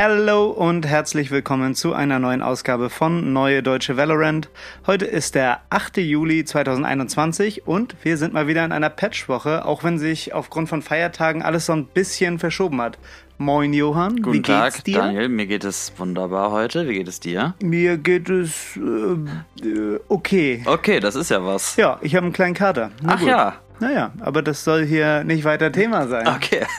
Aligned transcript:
Hallo 0.00 0.46
und 0.46 0.86
herzlich 0.86 1.32
willkommen 1.32 1.74
zu 1.74 1.92
einer 1.92 2.20
neuen 2.20 2.40
Ausgabe 2.40 2.88
von 2.88 3.32
Neue 3.32 3.64
Deutsche 3.64 3.96
Valorant. 3.96 4.48
Heute 4.86 5.04
ist 5.06 5.34
der 5.34 5.62
8. 5.70 5.96
Juli 5.96 6.44
2021 6.44 7.66
und 7.66 7.96
wir 8.04 8.16
sind 8.16 8.32
mal 8.32 8.46
wieder 8.46 8.64
in 8.64 8.70
einer 8.70 8.90
Patchwoche, 8.90 9.64
auch 9.64 9.82
wenn 9.82 9.98
sich 9.98 10.34
aufgrund 10.34 10.68
von 10.68 10.82
Feiertagen 10.82 11.42
alles 11.42 11.66
so 11.66 11.72
ein 11.72 11.86
bisschen 11.86 12.38
verschoben 12.38 12.80
hat. 12.80 12.96
Moin 13.38 13.72
Johann, 13.72 14.22
Guten 14.22 14.34
wie 14.34 14.42
geht's 14.42 14.46
Tag, 14.76 14.84
dir? 14.84 14.98
Daniel. 14.98 15.28
Mir 15.28 15.46
geht 15.46 15.64
es 15.64 15.92
wunderbar 15.96 16.52
heute. 16.52 16.88
Wie 16.88 16.94
geht 16.94 17.08
es 17.08 17.18
dir? 17.18 17.54
Mir 17.60 17.98
geht 17.98 18.30
es 18.30 18.76
äh, 18.76 19.66
äh, 19.66 20.00
okay. 20.08 20.62
Okay, 20.64 21.00
das 21.00 21.16
ist 21.16 21.30
ja 21.32 21.44
was. 21.44 21.74
Ja, 21.74 21.98
ich 22.02 22.14
habe 22.14 22.24
einen 22.24 22.32
kleinen 22.32 22.54
Kater. 22.54 22.92
Na 23.02 23.14
Ach 23.14 23.18
gut. 23.18 23.28
ja. 23.28 23.56
Naja, 23.80 24.12
aber 24.20 24.42
das 24.42 24.64
soll 24.64 24.84
hier 24.84 25.22
nicht 25.24 25.44
weiter 25.44 25.70
Thema 25.72 26.06
sein. 26.08 26.26
Okay. 26.28 26.64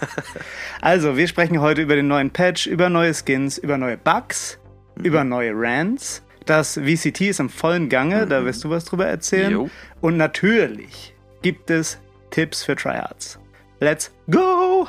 Also, 0.82 1.18
wir 1.18 1.28
sprechen 1.28 1.60
heute 1.60 1.82
über 1.82 1.96
den 1.96 2.08
neuen 2.08 2.30
Patch, 2.32 2.66
über 2.66 2.90
neue 2.90 3.14
Skins, 3.14 3.58
über 3.58 3.78
neue 3.78 3.98
Bugs, 3.98 4.58
Mhm. 4.96 5.06
über 5.06 5.24
neue 5.26 5.52
Rants. 5.54 6.24
Das 6.46 6.76
VCT 6.76 7.22
ist 7.30 7.40
im 7.42 7.50
vollen 7.50 7.90
Gange, 7.90 8.26
da 8.28 8.46
wirst 8.46 8.64
du 8.64 8.70
was 8.70 8.86
drüber 8.86 9.06
erzählen. 9.06 9.48
Mhm. 9.52 9.60
Jo. 9.60 9.70
Und 10.02 10.16
natürlich 10.18 11.14
gibt 11.42 11.70
es 11.70 12.00
Tipps 12.32 12.64
für 12.64 12.76
Tryhards. 12.78 13.40
Let's 13.82 14.12
go! 14.32 14.88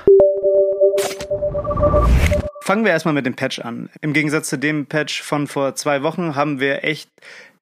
Fangen 2.63 2.85
wir 2.85 2.93
erstmal 2.93 3.15
mit 3.15 3.27
dem 3.27 3.35
Patch 3.35 3.59
an. 3.59 3.89
Im 4.01 4.13
Gegensatz 4.13 4.49
zu 4.49 4.57
dem 4.59 4.87
Patch 4.87 5.23
von 5.23 5.47
vor 5.49 5.75
zwei 5.75 6.03
Wochen 6.03 6.37
haben 6.37 6.61
wir 6.61 6.85
echt 6.85 7.10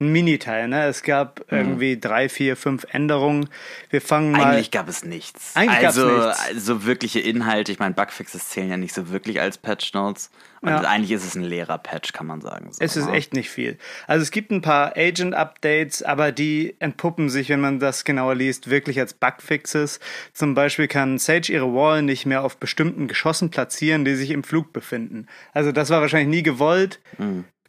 einen 0.00 0.12
Miniteil. 0.12 0.68
Ne? 0.68 0.84
Es 0.86 1.02
gab 1.02 1.40
Mhm. 1.50 1.58
irgendwie 1.58 1.98
drei, 1.98 2.28
vier, 2.28 2.56
fünf 2.56 2.86
Änderungen. 2.92 3.48
Wir 3.90 4.00
fangen 4.00 4.32
mal. 4.32 4.52
Eigentlich 4.54 4.70
gab 4.70 4.88
es 4.88 5.04
nichts. 5.04 5.56
Eigentlich 5.56 5.86
also, 5.86 6.08
nichts. 6.08 6.40
also 6.48 6.84
wirkliche 6.86 7.18
Inhalte. 7.20 7.72
Ich 7.72 7.78
meine, 7.80 7.94
Bugfixes 7.94 8.48
zählen 8.48 8.70
ja 8.70 8.76
nicht 8.76 8.94
so 8.94 9.10
wirklich 9.10 9.40
als 9.40 9.58
Patch 9.58 9.92
Notes. 9.94 10.30
Und 10.60 10.70
Ja. 10.70 10.80
eigentlich 10.80 11.12
ist 11.12 11.24
es 11.24 11.34
ein 11.36 11.42
leerer 11.44 11.78
Patch, 11.78 12.12
kann 12.12 12.26
man 12.26 12.40
sagen. 12.40 12.72
So, 12.72 12.78
Es 12.84 12.96
ist 12.96 13.06
ne? 13.06 13.12
echt 13.12 13.32
nicht 13.32 13.48
viel. 13.50 13.78
Also 14.08 14.22
es 14.22 14.30
gibt 14.32 14.50
ein 14.50 14.60
paar 14.60 14.96
Agent-Updates, 14.96 16.02
aber 16.02 16.32
die 16.32 16.74
entpuppen 16.80 17.30
sich, 17.30 17.48
wenn 17.48 17.60
man 17.60 17.78
das 17.78 18.04
genauer 18.04 18.34
liest, 18.34 18.68
wirklich 18.70 18.98
als 18.98 19.14
Bugfixes. 19.14 20.00
Zum 20.32 20.54
Beispiel 20.54 20.88
kann 20.88 21.18
Sage 21.18 21.52
ihre 21.52 21.72
Wall 21.74 22.02
nicht 22.02 22.26
mehr 22.26 22.42
auf 22.42 22.56
bestimmten 22.56 23.06
Geschossen 23.08 23.50
platzieren, 23.50 24.04
die 24.04 24.14
sich 24.16 24.30
im 24.30 24.42
Flug 24.42 24.72
befinden. 24.72 25.26
Also 25.52 25.70
das 25.72 25.90
war 25.90 26.00
wahrscheinlich 26.00 26.28
nie 26.36 26.42
gewollt. 26.42 27.00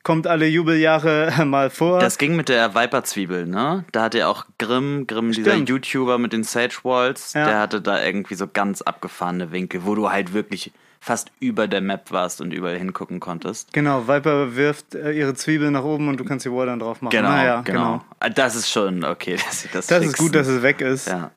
Kommt 0.03 0.27
alle 0.27 0.47
Jubeljahre 0.47 1.31
mal 1.45 1.69
vor. 1.69 1.99
Das 1.99 2.17
ging 2.17 2.35
mit 2.35 2.49
der 2.49 2.73
Viper-Zwiebel, 2.73 3.45
ne? 3.45 3.83
Da 3.91 4.03
hatte 4.03 4.27
auch 4.27 4.45
Grimm, 4.57 5.05
Grimm, 5.07 5.31
dieser 5.31 5.51
Stimmt. 5.51 5.69
YouTuber 5.69 6.17
mit 6.17 6.33
den 6.33 6.43
Sage 6.43 6.77
Walls, 6.83 7.33
Ja. 7.33 7.45
der 7.45 7.59
hatte 7.59 7.81
da 7.81 8.03
irgendwie 8.03 8.35
so 8.35 8.47
ganz 8.47 8.81
abgefahrene 8.81 9.51
Winkel, 9.51 9.85
wo 9.85 9.95
du 9.95 10.09
halt 10.09 10.33
wirklich 10.33 10.71
fast 11.01 11.31
über 11.39 11.67
der 11.69 11.79
Map 11.79 12.11
warst 12.11 12.41
und 12.41 12.51
überall 12.51 12.77
hingucken 12.77 13.21
konntest. 13.21 13.71
genau, 13.71 14.09
Viper 14.09 14.55
wirft 14.57 14.95
äh, 14.95 15.11
ihre 15.13 15.33
Zwiebel 15.33 15.71
nach 15.71 15.83
oben 15.85 16.09
und 16.09 16.17
du 16.19 16.25
kannst 16.25 16.45
die 16.45 16.51
Wall 16.51 16.65
dann 16.65 16.79
drauf 16.79 17.01
machen. 17.01 17.11
Genau, 17.11 17.29
Naja, 17.29 17.61
genau. 17.61 18.03
Ah, 18.19 18.27
Das 18.29 18.55
ist 18.55 18.69
schon 18.69 19.05
okay, 19.05 19.35
dass 19.45 19.61
sie 19.61 19.69
das 19.71 19.87
Das 19.87 19.99
ist 20.01 20.07
fixen. 20.09 20.25
gut, 20.25 20.35
dass 20.35 20.47
es 20.47 20.61
weg 20.61 20.81
ist. 20.81 21.07
Ja. 21.07 21.31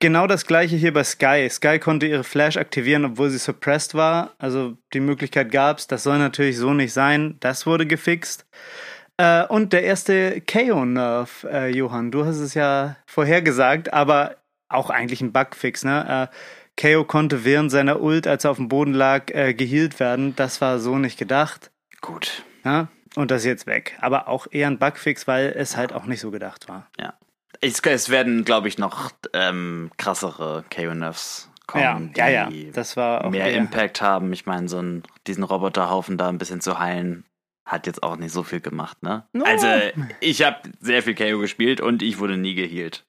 Genau 0.00 0.26
das 0.26 0.46
gleiche 0.46 0.76
hier 0.76 0.92
bei 0.92 1.04
Sky. 1.04 1.48
Sky 1.50 1.78
konnte 1.78 2.06
ihre 2.06 2.24
Flash 2.24 2.56
aktivieren, 2.56 3.04
obwohl 3.04 3.30
sie 3.30 3.38
suppressed 3.38 3.94
war. 3.94 4.34
Also 4.38 4.76
die 4.92 5.00
Möglichkeit 5.00 5.50
gab's. 5.50 5.86
Das 5.86 6.02
soll 6.02 6.18
natürlich 6.18 6.56
so 6.56 6.72
nicht 6.74 6.92
sein. 6.92 7.36
Das 7.40 7.66
wurde 7.66 7.86
gefixt. 7.86 8.46
Äh, 9.16 9.44
und 9.46 9.72
der 9.72 9.82
erste 9.82 10.40
KO-Nerf, 10.40 11.44
äh, 11.50 11.68
Johann, 11.68 12.10
du 12.10 12.24
hast 12.24 12.38
es 12.38 12.54
ja 12.54 12.96
vorhergesagt, 13.06 13.92
aber 13.92 14.36
auch 14.68 14.90
eigentlich 14.90 15.20
ein 15.20 15.32
Bugfix, 15.32 15.84
ne? 15.84 16.30
Äh, 16.30 16.36
KO 16.80 17.04
konnte 17.04 17.44
während 17.44 17.72
seiner 17.72 18.00
Ult, 18.00 18.28
als 18.28 18.44
er 18.44 18.52
auf 18.52 18.58
dem 18.58 18.68
Boden 18.68 18.94
lag, 18.94 19.30
äh, 19.32 19.52
geheilt 19.52 19.98
werden. 19.98 20.36
Das 20.36 20.60
war 20.60 20.78
so 20.78 20.96
nicht 20.96 21.18
gedacht. 21.18 21.72
Gut. 22.00 22.44
Ja? 22.64 22.86
Und 23.16 23.32
das 23.32 23.40
ist 23.40 23.46
jetzt 23.46 23.66
weg. 23.66 23.96
Aber 24.00 24.28
auch 24.28 24.46
eher 24.48 24.68
ein 24.68 24.78
Bugfix, 24.78 25.26
weil 25.26 25.52
es 25.56 25.76
halt 25.76 25.92
auch 25.92 26.04
nicht 26.04 26.20
so 26.20 26.30
gedacht 26.30 26.68
war. 26.68 26.88
Ja. 27.00 27.14
Es, 27.60 27.80
es 27.80 28.08
werden, 28.08 28.44
glaube 28.44 28.68
ich, 28.68 28.78
noch 28.78 29.10
ähm, 29.32 29.90
krassere 29.96 30.64
KO-Nerfs 30.74 31.50
kommen, 31.66 32.12
Ja, 32.16 32.28
ja, 32.28 32.46
die 32.50 32.66
ja. 32.66 32.72
Das 32.72 32.96
war 32.96 33.24
auch 33.24 33.30
mehr 33.30 33.46
eher- 33.50 33.58
Impact 33.58 34.00
haben. 34.00 34.32
Ich 34.32 34.46
meine, 34.46 34.68
so 34.68 34.78
einen, 34.78 35.02
diesen 35.26 35.44
Roboterhaufen 35.44 36.16
da 36.18 36.28
ein 36.28 36.38
bisschen 36.38 36.60
zu 36.60 36.78
heilen, 36.78 37.24
hat 37.66 37.86
jetzt 37.86 38.02
auch 38.02 38.16
nicht 38.16 38.32
so 38.32 38.42
viel 38.42 38.60
gemacht, 38.60 39.02
ne? 39.02 39.26
No. 39.34 39.44
Also, 39.44 39.66
ich 40.20 40.42
habe 40.42 40.56
sehr 40.80 41.02
viel 41.02 41.14
KO 41.14 41.38
gespielt 41.38 41.80
und 41.82 42.02
ich 42.02 42.18
wurde 42.18 42.36
nie 42.38 42.54
geheilt. 42.54 43.04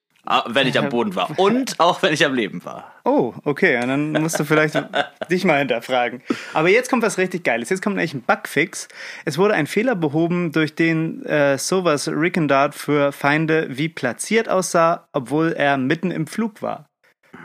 Wenn 0.48 0.68
ich 0.68 0.78
am 0.78 0.90
Boden 0.90 1.16
war. 1.16 1.38
Und 1.38 1.80
auch 1.80 2.02
wenn 2.02 2.14
ich 2.14 2.26
am 2.26 2.34
Leben 2.34 2.64
war. 2.64 2.94
Oh, 3.04 3.34
okay, 3.44 3.82
und 3.82 3.88
dann 3.88 4.12
musst 4.14 4.40
du 4.40 4.44
vielleicht 4.44 4.76
dich 5.32 5.46
mal 5.46 5.60
hinterfragen. 5.60 6.22
Aber 6.54 6.70
jetzt 6.70 6.90
kommt 6.90 7.04
was 7.04 7.18
richtig 7.18 7.44
Geiles. 7.44 7.70
Jetzt 7.70 7.82
kommt 7.82 7.96
nämlich 7.96 8.14
ein 8.14 8.22
Bugfix. 8.22 8.88
Es 9.26 9.38
wurde 9.38 9.56
ein 9.56 9.68
Fehler 9.68 9.96
behoben, 9.96 10.52
durch 10.52 10.76
den 10.76 11.26
äh, 11.26 11.58
Sovas 11.58 12.08
Rickendart 12.08 12.76
für 12.76 13.12
Feinde 13.12 13.68
wie 13.70 13.90
platziert 13.90 14.50
aussah, 14.50 15.08
obwohl 15.14 15.54
er 15.54 15.78
mitten 15.78 16.12
im 16.12 16.28
Flug 16.28 16.62
war. 16.62 16.89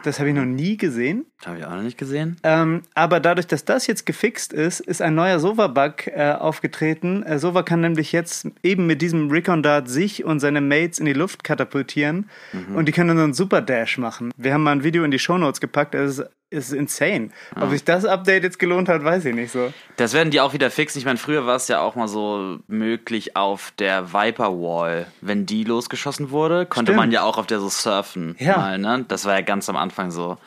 Das 0.04 0.18
habe 0.18 0.28
ich 0.28 0.34
noch 0.34 0.44
nie 0.44 0.76
gesehen. 0.76 1.24
Habe 1.46 1.58
ich 1.58 1.64
auch 1.64 1.70
noch 1.70 1.82
nicht 1.82 1.96
gesehen. 1.96 2.36
Ähm, 2.42 2.82
aber 2.94 3.20
dadurch, 3.20 3.46
dass 3.46 3.64
das 3.64 3.86
jetzt 3.86 4.04
gefixt 4.04 4.52
ist, 4.52 4.80
ist 4.80 5.00
ein 5.00 5.14
neuer 5.14 5.38
Sova-Bug 5.40 6.08
äh, 6.08 6.32
aufgetreten. 6.32 7.22
Äh, 7.22 7.38
Sova 7.38 7.62
kann 7.62 7.80
nämlich 7.80 8.12
jetzt 8.12 8.48
eben 8.62 8.86
mit 8.86 9.00
diesem 9.00 9.30
Recon 9.30 9.62
Dart 9.62 9.88
sich 9.88 10.22
und 10.22 10.40
seine 10.40 10.60
Mates 10.60 10.98
in 10.98 11.06
die 11.06 11.14
Luft 11.14 11.42
katapultieren 11.42 12.28
und 12.74 12.86
die 12.86 12.92
können 12.92 13.08
dann 13.08 13.16
so 13.16 13.24
einen 13.24 13.32
Super 13.32 13.62
Dash 13.62 13.96
machen. 13.96 14.30
Wir 14.36 14.52
haben 14.52 14.62
mal 14.62 14.72
ein 14.72 14.84
Video 14.84 15.04
in 15.04 15.10
die 15.10 15.18
Shownotes 15.18 15.60
gepackt, 15.60 15.94
das 15.94 16.18
ist, 16.18 16.30
ist 16.54 16.72
insane. 16.72 17.30
Ob 17.60 17.70
sich 17.70 17.84
das 17.84 18.04
Update 18.04 18.44
jetzt 18.44 18.58
gelohnt 18.58 18.88
hat, 18.88 19.04
weiß 19.04 19.24
ich 19.26 19.34
nicht 19.34 19.52
so. 19.52 19.72
Das 19.96 20.12
werden 20.14 20.30
die 20.30 20.40
auch 20.40 20.52
wieder 20.52 20.70
fixen. 20.70 20.98
Ich 20.98 21.04
meine, 21.04 21.18
früher 21.18 21.46
war 21.46 21.56
es 21.56 21.68
ja 21.68 21.80
auch 21.80 21.94
mal 21.96 22.08
so 22.08 22.58
möglich 22.66 23.36
auf 23.36 23.72
der 23.78 24.12
Viper 24.12 24.52
Wall, 24.52 25.06
wenn 25.20 25.46
die 25.46 25.64
losgeschossen 25.64 26.30
wurde, 26.30 26.66
konnte 26.66 26.92
Stimmt. 26.92 26.96
man 26.96 27.10
ja 27.12 27.22
auch 27.22 27.36
auf 27.38 27.46
der 27.46 27.60
so 27.60 27.68
surfen. 27.68 28.36
Ja. 28.38 28.56
Mal, 28.56 28.78
ne? 28.78 29.04
Das 29.08 29.24
war 29.24 29.34
ja 29.34 29.40
ganz 29.42 29.68
am 29.68 29.76
Anfang 29.76 30.10
so. 30.10 30.38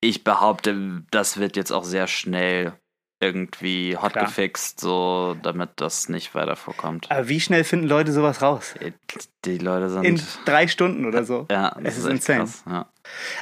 Ich 0.00 0.22
behaupte, 0.24 1.02
das 1.10 1.38
wird 1.38 1.56
jetzt 1.56 1.72
auch 1.72 1.84
sehr 1.84 2.06
schnell 2.06 2.72
irgendwie 3.20 3.96
hot 3.96 4.12
Klar. 4.12 4.26
gefixt, 4.26 4.78
so 4.78 5.36
damit 5.42 5.70
das 5.76 6.08
nicht 6.08 6.34
weiter 6.36 6.54
vorkommt. 6.54 7.10
Aber 7.10 7.28
wie 7.28 7.40
schnell 7.40 7.64
finden 7.64 7.88
Leute 7.88 8.12
sowas 8.12 8.42
raus? 8.42 8.74
Die 9.44 9.58
Leute 9.58 9.90
sind. 9.90 10.04
In 10.04 10.22
drei 10.44 10.68
Stunden 10.68 11.04
oder 11.04 11.24
so. 11.24 11.46
ja, 11.50 11.70
das 11.80 11.94
es 11.94 11.98
ist, 11.98 12.04
ist 12.04 12.10
insane. 12.10 12.38
krass. 12.38 12.64
Ja. 12.68 12.86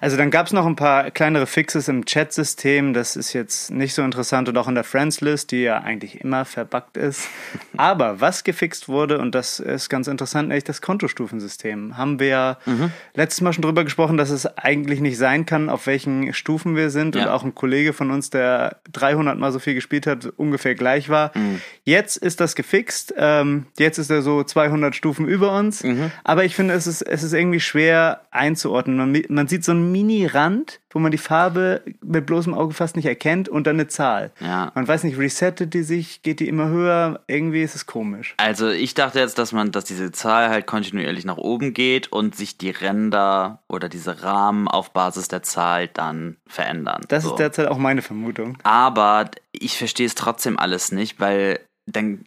Also 0.01 0.17
dann 0.17 0.31
gab 0.31 0.47
es 0.47 0.53
noch 0.53 0.67
ein 0.67 0.77
paar 0.77 1.11
kleinere 1.11 1.47
Fixes 1.47 1.89
im 1.89 2.05
Chat-System. 2.05 2.95
Das 2.95 3.17
ist 3.17 3.33
jetzt 3.33 3.71
nicht 3.71 3.95
so 3.95 4.03
interessant 4.03 4.49
und 4.49 4.57
auch 4.59 4.69
in 4.69 4.75
der 4.75 4.85
Friends-List, 4.85 5.51
die 5.51 5.63
ja 5.63 5.79
eigentlich 5.79 6.21
immer 6.21 6.45
verbuggt 6.45 6.97
ist. 6.97 7.29
Aber 7.77 8.21
was 8.21 8.45
gefixt 8.45 8.89
wurde, 8.89 9.19
und 9.19 9.35
das 9.35 9.61
ist 9.61 9.89
ganz 9.89 10.07
interessant, 10.09 10.49
nämlich 10.49 10.65
das 10.65 10.81
Kontostufensystem. 10.83 11.97
Haben 11.97 12.21
wir 12.21 12.27
ja 12.29 12.59
Mhm. 12.67 12.91
letztes 13.15 13.41
Mal 13.41 13.53
schon 13.53 13.63
drüber 13.63 13.85
gesprochen, 13.85 14.17
dass 14.17 14.31
es 14.31 14.47
eigentlich 14.59 15.01
nicht 15.01 15.19
sein 15.19 15.47
kann, 15.47 15.69
auf 15.69 15.87
welchen 15.87 16.33
Stufen 16.35 16.77
wir 16.77 16.91
sind. 16.91 17.17
Und 17.17 17.23
Ja. 17.23 17.35
auch 17.35 17.45
ein 17.45 17.55
Kollege 17.55 17.93
von 17.93 18.11
uns, 18.11 18.31
der 18.31 18.77
300 18.93 19.39
mal 19.39 19.53
so 19.53 19.59
viel 19.59 19.75
gespielt 19.75 20.07
hat, 20.07 20.27
ungefähr 20.37 20.75
gleich 20.75 21.09
war. 21.09 21.33
Mhm. 21.35 21.61
Jetzt 21.85 22.17
ist 22.17 22.41
das 22.41 22.55
gefixt. 22.55 23.15
Ähm, 23.17 23.67
jetzt 23.79 23.99
ist 23.99 24.11
er 24.11 24.23
so 24.23 24.43
200 24.43 24.95
Stufen 24.95 25.27
über 25.29 25.57
uns. 25.57 25.83
Mhm. 25.85 26.11
Aber 26.25 26.45
ich 26.45 26.55
finde, 26.55 26.75
es 26.75 26.87
ist, 26.87 27.03
es 27.03 27.23
ist 27.23 27.33
irgendwie 27.33 27.61
schwer 27.61 28.21
einzuordnen. 28.31 28.97
Man, 28.97 29.23
man 29.29 29.49
sieht 29.49 29.56
so 29.65 29.73
einen 29.73 29.93
Mini-Rand, 29.93 30.81
wo 30.91 30.99
man 30.99 31.11
die 31.11 31.19
Farbe 31.19 31.83
mit 32.03 32.27
bloßem 32.27 32.55
Auge 32.55 32.75
fast 32.75 32.97
nicht 32.97 33.07
erkennt 33.07 33.49
und 33.49 33.67
dann 33.67 33.77
eine 33.77 33.89
Zahl. 33.89 34.33
Ja. 34.41 34.73
Man 34.75 34.89
weiß 34.89 35.05
nicht, 35.05 35.19
resettet 35.19 35.75
die 35.75 35.83
sich, 35.83 36.23
geht 36.23 36.41
die 36.41 36.49
immer 36.49 36.69
höher? 36.69 37.21
Irgendwie 37.27 37.63
ist 37.63 37.75
es 37.75 37.87
komisch. 37.87 38.35
Also 38.39 38.71
ich 38.71 38.95
dachte 38.95 39.19
jetzt, 39.19 39.39
dass 39.39 39.53
man, 39.53 39.73
dass 39.73 39.85
diese 39.85 40.13
Zahl 40.13 40.49
halt 40.49 40.67
kontinuierlich 40.67 41.25
nach 41.25 41.37
oben 41.37 41.75
geht 41.75 42.13
und 42.13 42.35
sich 42.35 42.59
die 42.59 42.71
Ränder 42.71 43.61
oder 43.69 43.89
diese 43.89 44.23
Rahmen 44.23 44.69
auf 44.69 44.93
Basis 44.93 45.29
der 45.29 45.43
Zahl 45.43 45.89
dann 45.89 46.37
verändern. 46.47 47.03
Das 47.09 47.25
so. 47.25 47.31
ist 47.31 47.37
derzeit 47.37 47.69
auch 47.69 47.79
meine 47.79 48.03
Vermutung. 48.03 48.59
Aber 48.63 49.31
ich 49.53 49.79
verstehe 49.79 50.07
es 50.07 50.15
trotzdem 50.15 50.59
alles 50.59 50.93
nicht, 50.93 51.21
weil 51.21 51.61
dann, 51.87 52.25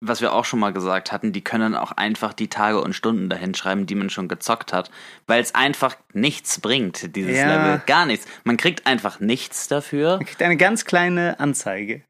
was 0.00 0.20
wir 0.20 0.32
auch 0.32 0.44
schon 0.44 0.60
mal 0.60 0.72
gesagt 0.72 1.10
hatten, 1.12 1.32
die 1.32 1.42
können 1.42 1.74
auch 1.74 1.92
einfach 1.92 2.32
die 2.32 2.48
Tage 2.48 2.80
und 2.80 2.92
Stunden 2.94 3.28
dahin 3.28 3.54
schreiben, 3.54 3.86
die 3.86 3.94
man 3.96 4.10
schon 4.10 4.28
gezockt 4.28 4.72
hat, 4.72 4.90
weil 5.26 5.40
es 5.42 5.54
einfach 5.54 5.96
nichts 6.12 6.60
bringt, 6.60 7.16
dieses 7.16 7.36
Ja. 7.36 7.46
Level. 7.56 7.82
Gar 7.86 8.06
nichts. 8.06 8.26
Man 8.44 8.56
kriegt 8.56 8.86
einfach 8.86 9.18
nichts 9.20 9.66
dafür. 9.68 10.18
Man 10.18 10.26
kriegt 10.26 10.42
eine 10.42 10.56
ganz 10.56 10.84
kleine 10.84 11.40
Anzeige. 11.40 12.02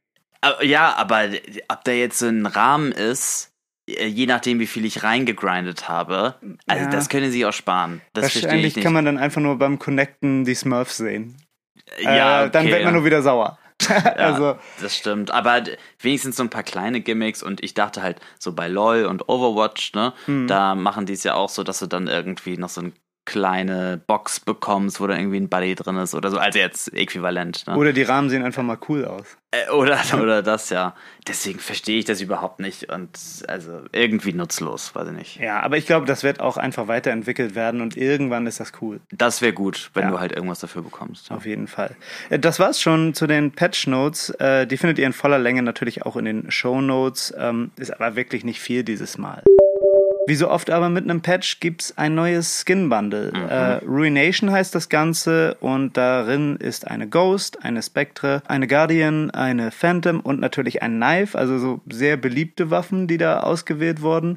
Ja, 0.62 0.94
aber 0.96 1.29
ob 1.69 1.82
da 1.85 1.93
jetzt 1.93 2.19
so 2.19 2.26
ein 2.26 2.46
Rahmen 2.46 2.93
ist, 2.93 3.50
äh, 3.88 4.06
je 4.06 4.26
nachdem, 4.26 4.61
wie 4.61 4.67
viel 4.69 4.85
ich 4.85 5.02
reingegrindet 5.02 5.88
habe, 5.88 6.35
also 6.69 6.85
Ja. 6.85 6.90
das 6.90 7.08
können 7.08 7.32
sie 7.32 7.44
auch 7.46 7.52
sparen. 7.52 8.02
Das 8.12 8.25
verstehe 8.25 8.40
ich 8.40 8.44
Wahrscheinlich 8.44 8.75
kann 8.85 8.93
man 8.93 9.05
dann 9.05 9.19
einfach 9.19 9.40
nur 9.40 9.58
beim 9.58 9.79
Connecten 9.79 10.44
die 10.44 10.55
Smurfs 10.55 10.99
sehen. 10.99 11.37
ja, 12.00 12.43
okay, 12.43 12.50
dann 12.52 12.67
wird 12.67 12.85
man 12.85 12.94
nur 12.94 13.05
wieder 13.05 13.23
sauer. 13.23 13.58
also. 14.17 14.44
Ja, 14.44 14.58
das 14.81 14.96
stimmt. 14.96 15.31
Aber 15.31 15.62
wenigstens 16.00 16.37
so 16.37 16.43
ein 16.43 16.50
paar 16.50 16.62
kleine 16.62 17.00
Gimmicks 17.00 17.43
und 17.43 17.62
ich 17.62 17.75
dachte 17.75 18.02
halt, 18.02 18.20
so 18.38 18.52
bei 18.52 18.69
LOL 18.69 19.06
und 19.06 19.29
Overwatch, 19.29 19.93
ne, 19.94 20.12
hm. 20.26 20.46
da 20.46 20.75
machen 20.75 21.06
die 21.06 21.14
es 21.14 21.25
ja 21.25 21.35
auch 21.35 21.49
so, 21.49 21.62
dass 21.62 21.79
du 21.79 21.87
dann 21.87 22.06
irgendwie 22.06 22.56
noch 22.56 22.69
so 22.69 22.82
ein 22.82 22.93
kleine 23.28 24.00
Box 24.06 24.40
bekommst, 24.40 25.02
wo 25.02 25.06
da 25.06 25.14
irgendwie 25.14 25.36
ein 25.36 25.50
Buddy 25.50 25.75
drin 25.75 25.98
ist 25.98 26.14
oder 26.14 26.30
so. 26.30 26.38
Also 26.38 26.58
jetzt 26.58 26.94
äquivalent. 26.94 27.66
Ne? 27.66 27.76
Oder 27.76 27.92
die 27.92 28.02
Rahmen 28.02 28.30
sehen 28.30 28.42
einfach 28.42 28.62
mal 28.62 28.78
cool 28.88 29.04
aus. 29.04 29.36
Äh, 29.50 29.70
oder, 29.70 30.00
oder 30.14 30.42
das, 30.42 30.70
ja. 30.70 30.94
Deswegen 31.26 31.58
verstehe 31.58 31.98
ich 31.98 32.06
das 32.06 32.22
überhaupt 32.22 32.58
nicht 32.58 32.90
und 32.90 33.19
also 33.46 33.82
irgendwie 33.92 34.32
nutzlos, 34.32 34.94
weiß 34.94 35.08
ich 35.08 35.14
nicht. 35.14 35.36
Ja, 35.36 35.60
aber 35.60 35.76
ich 35.76 35.84
glaube, 35.84 36.06
das 36.06 36.22
wird 36.22 36.40
auch 36.40 36.56
einfach 36.56 36.88
weiterentwickelt 36.88 37.54
werden 37.54 37.82
und 37.82 37.98
irgendwann 37.98 38.46
ist 38.46 38.60
das 38.60 38.72
cool. 38.80 39.00
Das 39.10 39.42
wäre 39.42 39.52
gut, 39.52 39.90
wenn 39.92 40.04
ja. 40.04 40.10
du 40.10 40.20
halt 40.20 40.32
irgendwas 40.32 40.60
dafür 40.60 40.80
bekommst. 40.80 41.28
Ja. 41.28 41.36
Auf 41.36 41.44
jeden 41.44 41.66
Fall. 41.66 41.94
Äh, 42.30 42.38
das 42.38 42.58
war's 42.58 42.80
schon 42.80 43.12
zu 43.12 43.26
den 43.26 43.52
Patch 43.52 43.86
Notes. 43.88 44.30
Äh, 44.30 44.66
die 44.66 44.78
findet 44.78 44.98
ihr 44.98 45.06
in 45.06 45.12
voller 45.12 45.38
Länge 45.38 45.62
natürlich 45.62 46.06
auch 46.06 46.16
in 46.16 46.25
den 46.25 46.50
Show 46.50 46.80
Notes. 46.80 47.34
Ähm, 47.36 47.72
ist 47.76 47.92
aber 47.92 48.16
wirklich 48.16 48.42
nicht 48.42 48.60
viel 48.60 48.84
dieses 48.84 49.19
Mal. 49.19 49.42
Wie 50.28 50.34
so 50.34 50.50
oft 50.50 50.69
aber 50.69 50.90
mit 50.90 51.04
einem 51.04 51.22
Patch 51.22 51.58
gibt's 51.58 51.96
ein 51.96 52.14
neues 52.14 52.60
Skin-Bundle. 52.60 53.32
Mhm. 53.34 53.48
Äh, 53.48 53.72
Ruination 53.86 54.50
heißt 54.50 54.75
das 54.75 54.90
Ganze 54.90 55.56
und 55.60 55.96
darin 55.96 56.56
ist 56.56 56.86
eine 56.86 57.08
Ghost, 57.08 57.64
eine 57.64 57.82
Spectre, 57.82 58.42
eine 58.46 58.66
Guardian, 58.66 59.30
eine 59.30 59.70
Phantom 59.70 60.20
und 60.20 60.38
natürlich 60.38 60.82
ein 60.82 60.96
Knife, 60.96 61.38
also 61.38 61.58
so 61.58 61.80
sehr 61.90 62.19
beliebte 62.19 62.70
Waffen, 62.70 63.06
die 63.06 63.16
da 63.16 63.40
ausgewählt 63.40 64.02
wurden. 64.02 64.32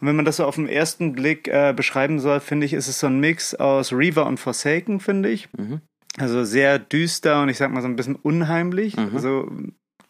Und 0.00 0.08
wenn 0.08 0.16
man 0.16 0.24
das 0.24 0.38
so 0.38 0.46
auf 0.46 0.54
den 0.54 0.66
ersten 0.66 1.12
Blick 1.12 1.46
äh, 1.46 1.74
beschreiben 1.76 2.20
soll, 2.20 2.40
finde 2.40 2.64
ich, 2.64 2.72
ist 2.72 2.88
es 2.88 2.98
so 2.98 3.08
ein 3.08 3.20
Mix 3.20 3.54
aus 3.54 3.92
Reaver 3.92 4.24
und 4.24 4.40
Forsaken, 4.40 4.98
finde 4.98 5.28
ich. 5.28 5.50
Mhm. 5.52 5.82
Also 6.16 6.44
sehr 6.44 6.78
düster 6.78 7.42
und 7.42 7.50
ich 7.50 7.58
sag 7.58 7.70
mal 7.70 7.82
so 7.82 7.88
ein 7.88 7.96
bisschen 7.96 8.16
unheimlich. 8.16 8.96
Mhm. 8.96 9.10
Also 9.12 9.50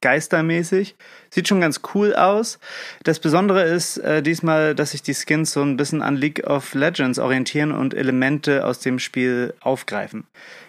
geistermäßig. 0.05 0.97
Sieht 1.31 1.49
schon 1.49 1.63
ganz 1.63 1.81
cool 1.95 2.15
aus. 2.15 2.59
Das 3.05 3.21
Besondere 3.21 3.63
ist 3.63 3.97
äh, 3.97 4.23
diesmal, 4.23 4.75
dass 4.75 4.91
sich 4.91 5.03
die 5.03 5.15
Skins 5.15 5.53
so 5.53 5.63
ein 5.63 5.79
bisschen 5.79 6.03
an 6.03 6.15
League 6.15 6.47
of 6.47 6.75
Legends 6.75 7.19
orientieren 7.19 7.73
und 7.73 7.95
Elemente 7.95 8.67
aus 8.67 8.81
dem 8.81 8.99
Spiel 8.99 9.55
aufgreifen. 9.61 10.27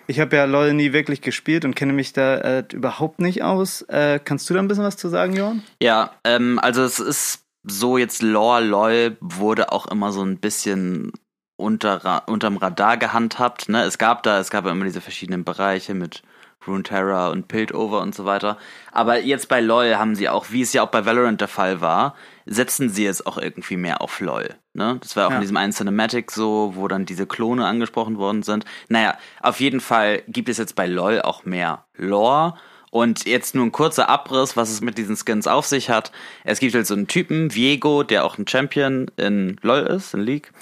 Ich 0.08 0.22
habe 0.22 0.38
ja 0.38 0.46
LOL 0.46 0.74
nie 0.74 0.94
wirklich 0.94 1.22
gespielt 1.22 1.66
und 1.66 1.76
kenne 1.76 1.92
mich 1.92 2.14
da 2.14 2.38
äh, 2.38 2.64
überhaupt 2.72 3.20
nicht 3.20 3.44
aus. 3.44 3.82
Äh, 3.84 4.22
kannst 4.24 4.50
du 4.50 4.54
da 4.54 4.62
ein 4.62 4.70
bisschen 4.70 4.86
was 4.86 4.96
zu 4.96 5.10
sagen, 5.10 5.36
Johann? 5.36 5.64
Ja, 5.84 6.12
ähm, 6.24 6.58
also 6.60 6.84
es 6.84 7.00
ist 7.00 7.42
so 7.64 7.98
jetzt 7.98 8.22
Lore 8.22 8.64
LOL 8.64 9.18
wurde 9.20 9.74
auch 9.74 9.88
immer 9.88 10.14
so 10.14 10.24
ein 10.24 10.38
bisschen 10.38 11.12
unter, 11.58 12.24
unterm 12.30 12.56
Radar 12.56 12.96
gehandhabt. 12.96 13.68
Ne? 13.68 13.84
Es 13.84 13.98
gab 13.98 14.24
da, 14.24 14.40
es 14.40 14.50
gab 14.50 14.66
immer 14.66 14.86
diese 14.86 15.02
verschiedenen 15.02 15.44
Bereiche 15.44 15.94
mit 15.94 16.24
Runeterra 16.68 17.30
und 17.30 17.48
Piltover 17.48 18.02
und 18.02 18.16
so 18.16 18.26
weiter. 18.26 18.58
Aber 18.92 19.20
jetzt 19.20 19.48
bei 19.48 19.62
LoL 19.62 19.96
haben 19.96 20.16
sie 20.16 20.30
auch, 20.30 20.48
wie 20.52 20.62
es 20.62 20.74
ja 20.74 20.84
auch 20.84 20.90
bei 20.90 21.06
Valorant 21.06 21.42
der 21.42 21.48
Fall 21.48 21.82
war, 21.82 22.16
setzen 22.46 22.90
sie 22.90 23.04
jetzt 23.04 23.26
auch 23.26 23.38
irgendwie 23.38 23.78
mehr 23.78 24.02
auf 24.02 24.20
LoL. 24.20 24.56
Ne? 24.74 24.98
Das 25.02 25.16
war 25.16 25.28
auch 25.28 25.32
ja. 25.32 25.36
in 25.38 25.42
diesem 25.42 25.58
einen 25.58 25.74
Cinematic 25.74 26.32
so, 26.32 26.74
wo 26.76 26.88
dann 26.88 27.06
diese 27.06 27.26
Klone 27.26 27.66
angesprochen 27.66 28.18
worden 28.18 28.44
sind. 28.44 28.66
Naja, 28.88 29.18
auf 29.42 29.60
jeden 29.60 29.82
Fall 29.82 30.24
gibt 30.28 30.50
es 30.50 30.58
jetzt 30.58 30.76
bei 30.76 30.86
LoL 30.86 31.22
auch 31.22 31.46
mehr 31.46 31.86
Lore. 31.96 32.56
Und 32.92 33.26
jetzt 33.26 33.56
nur 33.56 33.66
ein 33.66 33.74
kurzer 33.74 34.08
Abriss, 34.08 34.56
was 34.56 34.70
es 34.70 34.80
mit 34.80 34.98
diesen 34.98 35.18
Skins 35.18 35.48
auf 35.48 35.66
sich 35.66 35.90
hat. 35.90 36.14
Es 36.46 36.60
gibt 36.60 36.74
halt 36.74 36.88
so 36.88 36.94
einen 36.94 37.08
Typen, 37.08 37.54
Viego, 37.54 38.04
der 38.04 38.24
auch 38.24 38.38
ein 38.38 38.48
Champion 38.48 39.12
in 39.18 39.58
LoL 39.62 39.82
ist, 39.88 40.14
in 40.14 40.22
League. 40.22 40.54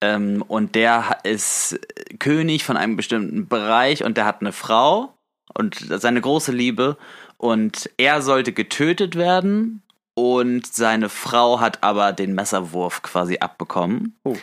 Ähm, 0.00 0.44
und 0.46 0.74
der 0.74 1.18
ist 1.22 1.80
König 2.18 2.64
von 2.64 2.76
einem 2.76 2.96
bestimmten 2.96 3.48
Bereich 3.48 4.04
und 4.04 4.16
der 4.16 4.26
hat 4.26 4.40
eine 4.40 4.52
Frau 4.52 5.14
und 5.54 5.76
seine 5.88 6.20
große 6.20 6.52
Liebe. 6.52 6.96
Und 7.36 7.90
er 7.96 8.22
sollte 8.22 8.52
getötet 8.52 9.16
werden 9.16 9.82
und 10.14 10.66
seine 10.66 11.08
Frau 11.08 11.60
hat 11.60 11.82
aber 11.82 12.12
den 12.12 12.34
Messerwurf 12.34 13.02
quasi 13.02 13.38
abbekommen. 13.38 14.16
Oh. 14.24 14.36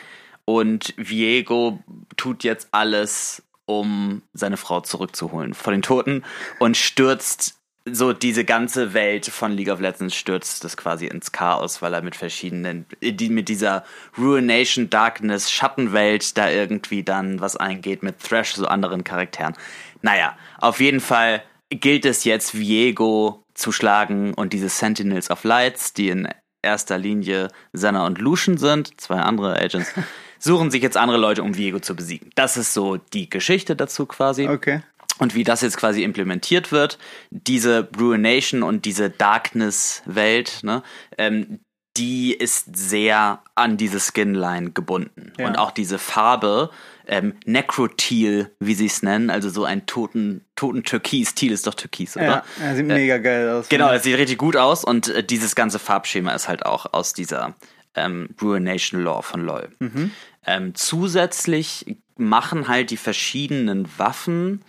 Und 0.45 0.93
Viego 0.97 1.79
tut 2.17 2.43
jetzt 2.43 2.69
alles, 2.71 3.43
um 3.65 4.23
seine 4.33 4.57
Frau 4.57 4.81
zurückzuholen 4.81 5.53
vor 5.53 5.71
den 5.71 5.83
Toten 5.83 6.23
und 6.57 6.75
stürzt 6.75 7.58
so 7.85 8.13
diese 8.13 8.45
ganze 8.45 8.93
Welt 8.93 9.25
von 9.25 9.51
League 9.51 9.69
of 9.69 9.79
Legends 9.79 10.15
stürzt 10.15 10.63
das 10.63 10.77
quasi 10.77 11.07
ins 11.07 11.31
Chaos, 11.31 11.81
weil 11.81 11.93
er 11.93 12.01
mit 12.01 12.15
verschiedenen, 12.15 12.85
die, 13.01 13.29
mit 13.29 13.49
dieser 13.49 13.83
Ruination 14.17 14.89
Darkness 14.89 15.51
Schattenwelt 15.51 16.37
da 16.37 16.49
irgendwie 16.49 17.03
dann 17.03 17.39
was 17.39 17.55
eingeht 17.55 18.03
mit 18.03 18.19
Thrash, 18.19 18.53
so 18.53 18.65
anderen 18.65 19.03
Charakteren. 19.03 19.55
Naja, 20.01 20.37
auf 20.59 20.79
jeden 20.79 20.99
Fall 20.99 21.43
gilt 21.69 22.05
es 22.05 22.23
jetzt, 22.23 22.57
Viego 22.57 23.43
zu 23.53 23.71
schlagen 23.71 24.33
und 24.33 24.53
diese 24.53 24.69
Sentinels 24.69 25.29
of 25.29 25.43
Lights, 25.43 25.93
die 25.93 26.09
in 26.09 26.27
erster 26.61 26.97
Linie 26.97 27.49
Senna 27.73 28.05
und 28.05 28.19
Lucian 28.19 28.57
sind, 28.57 28.99
zwei 28.99 29.17
andere 29.17 29.59
Agents, 29.59 29.93
suchen 30.39 30.71
sich 30.71 30.81
jetzt 30.81 30.97
andere 30.97 31.17
Leute, 31.17 31.43
um 31.43 31.55
Viego 31.57 31.79
zu 31.79 31.95
besiegen. 31.95 32.31
Das 32.35 32.57
ist 32.57 32.73
so 32.73 32.97
die 32.97 33.29
Geschichte 33.29 33.75
dazu 33.75 34.05
quasi. 34.05 34.47
Okay. 34.47 34.81
Und 35.19 35.35
wie 35.35 35.43
das 35.43 35.61
jetzt 35.61 35.77
quasi 35.77 36.03
implementiert 36.03 36.71
wird, 36.71 36.97
diese 37.29 37.89
Ruination 37.99 38.63
und 38.63 38.85
diese 38.85 39.09
Darkness-Welt, 39.09 40.59
ne, 40.63 40.81
ähm, 41.17 41.59
die 41.97 42.33
ist 42.33 42.77
sehr 42.77 43.43
an 43.55 43.75
diese 43.75 43.99
Skinline 43.99 44.71
gebunden. 44.71 45.33
Ja. 45.37 45.47
Und 45.47 45.57
auch 45.57 45.71
diese 45.71 45.99
Farbe, 45.99 46.69
ähm, 47.07 47.33
Necroteal, 47.45 48.51
wie 48.59 48.73
sie 48.73 48.85
es 48.85 49.03
nennen, 49.03 49.29
also 49.29 49.49
so 49.49 49.65
ein 49.65 49.85
toten, 49.85 50.45
toten 50.55 50.83
Türkis. 50.83 51.35
Teal 51.35 51.51
ist 51.51 51.67
doch 51.67 51.73
Türkis, 51.73 52.15
oder? 52.15 52.43
Ja, 52.61 52.75
sieht 52.75 52.89
äh, 52.89 52.93
mega 52.93 53.17
geil 53.17 53.49
aus. 53.49 53.67
Genau, 53.67 53.91
es 53.91 54.03
sieht 54.03 54.17
richtig 54.17 54.37
gut 54.37 54.55
aus 54.55 54.85
und 54.85 55.09
äh, 55.09 55.23
dieses 55.23 55.55
ganze 55.55 55.79
Farbschema 55.79 56.31
ist 56.33 56.47
halt 56.47 56.65
auch 56.65 56.93
aus 56.93 57.13
dieser 57.13 57.55
ähm, 57.95 58.29
Ruination 58.41 59.03
Law 59.03 59.21
von 59.21 59.41
LOL. 59.41 59.69
Mhm. 59.79 60.11
Ähm, 60.45 60.75
zusätzlich 60.75 61.97
machen 62.15 62.67
halt 62.67 62.91
die 62.91 62.97
verschiedenen 62.97 63.87
Waffen 63.97 64.63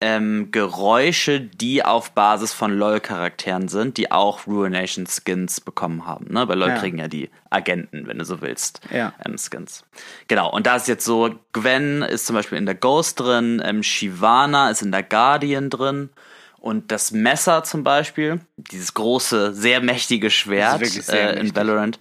ähm, 0.00 0.50
Geräusche, 0.52 1.40
die 1.40 1.84
auf 1.84 2.12
Basis 2.12 2.52
von 2.52 2.72
LOL-Charakteren 2.72 3.68
sind, 3.68 3.96
die 3.96 4.12
auch 4.12 4.46
Ruination 4.46 5.06
Skins 5.06 5.60
bekommen 5.60 6.06
haben. 6.06 6.32
Ne? 6.32 6.46
Bei 6.46 6.54
LOL 6.54 6.68
ja. 6.68 6.76
kriegen 6.76 6.98
ja 6.98 7.08
die 7.08 7.30
Agenten, 7.50 8.06
wenn 8.06 8.18
du 8.18 8.24
so 8.24 8.40
willst, 8.40 8.80
ja. 8.92 9.12
ähm, 9.24 9.36
Skins. 9.38 9.84
Genau, 10.28 10.50
und 10.52 10.66
da 10.66 10.76
ist 10.76 10.86
jetzt 10.86 11.04
so, 11.04 11.34
Gwen 11.52 12.02
ist 12.02 12.26
zum 12.26 12.36
Beispiel 12.36 12.58
in 12.58 12.66
der 12.66 12.76
Ghost 12.76 13.18
drin, 13.18 13.60
ähm, 13.64 13.82
Shivana 13.82 14.70
ist 14.70 14.82
in 14.82 14.92
der 14.92 15.02
Guardian 15.02 15.70
drin. 15.70 16.10
Und 16.60 16.90
das 16.90 17.12
Messer 17.12 17.62
zum 17.62 17.84
Beispiel, 17.84 18.40
dieses 18.56 18.92
große, 18.94 19.54
sehr 19.54 19.80
mächtige 19.80 20.28
Schwert 20.28 21.08
äh, 21.08 21.38
in 21.38 21.54
Valorant, 21.54 21.98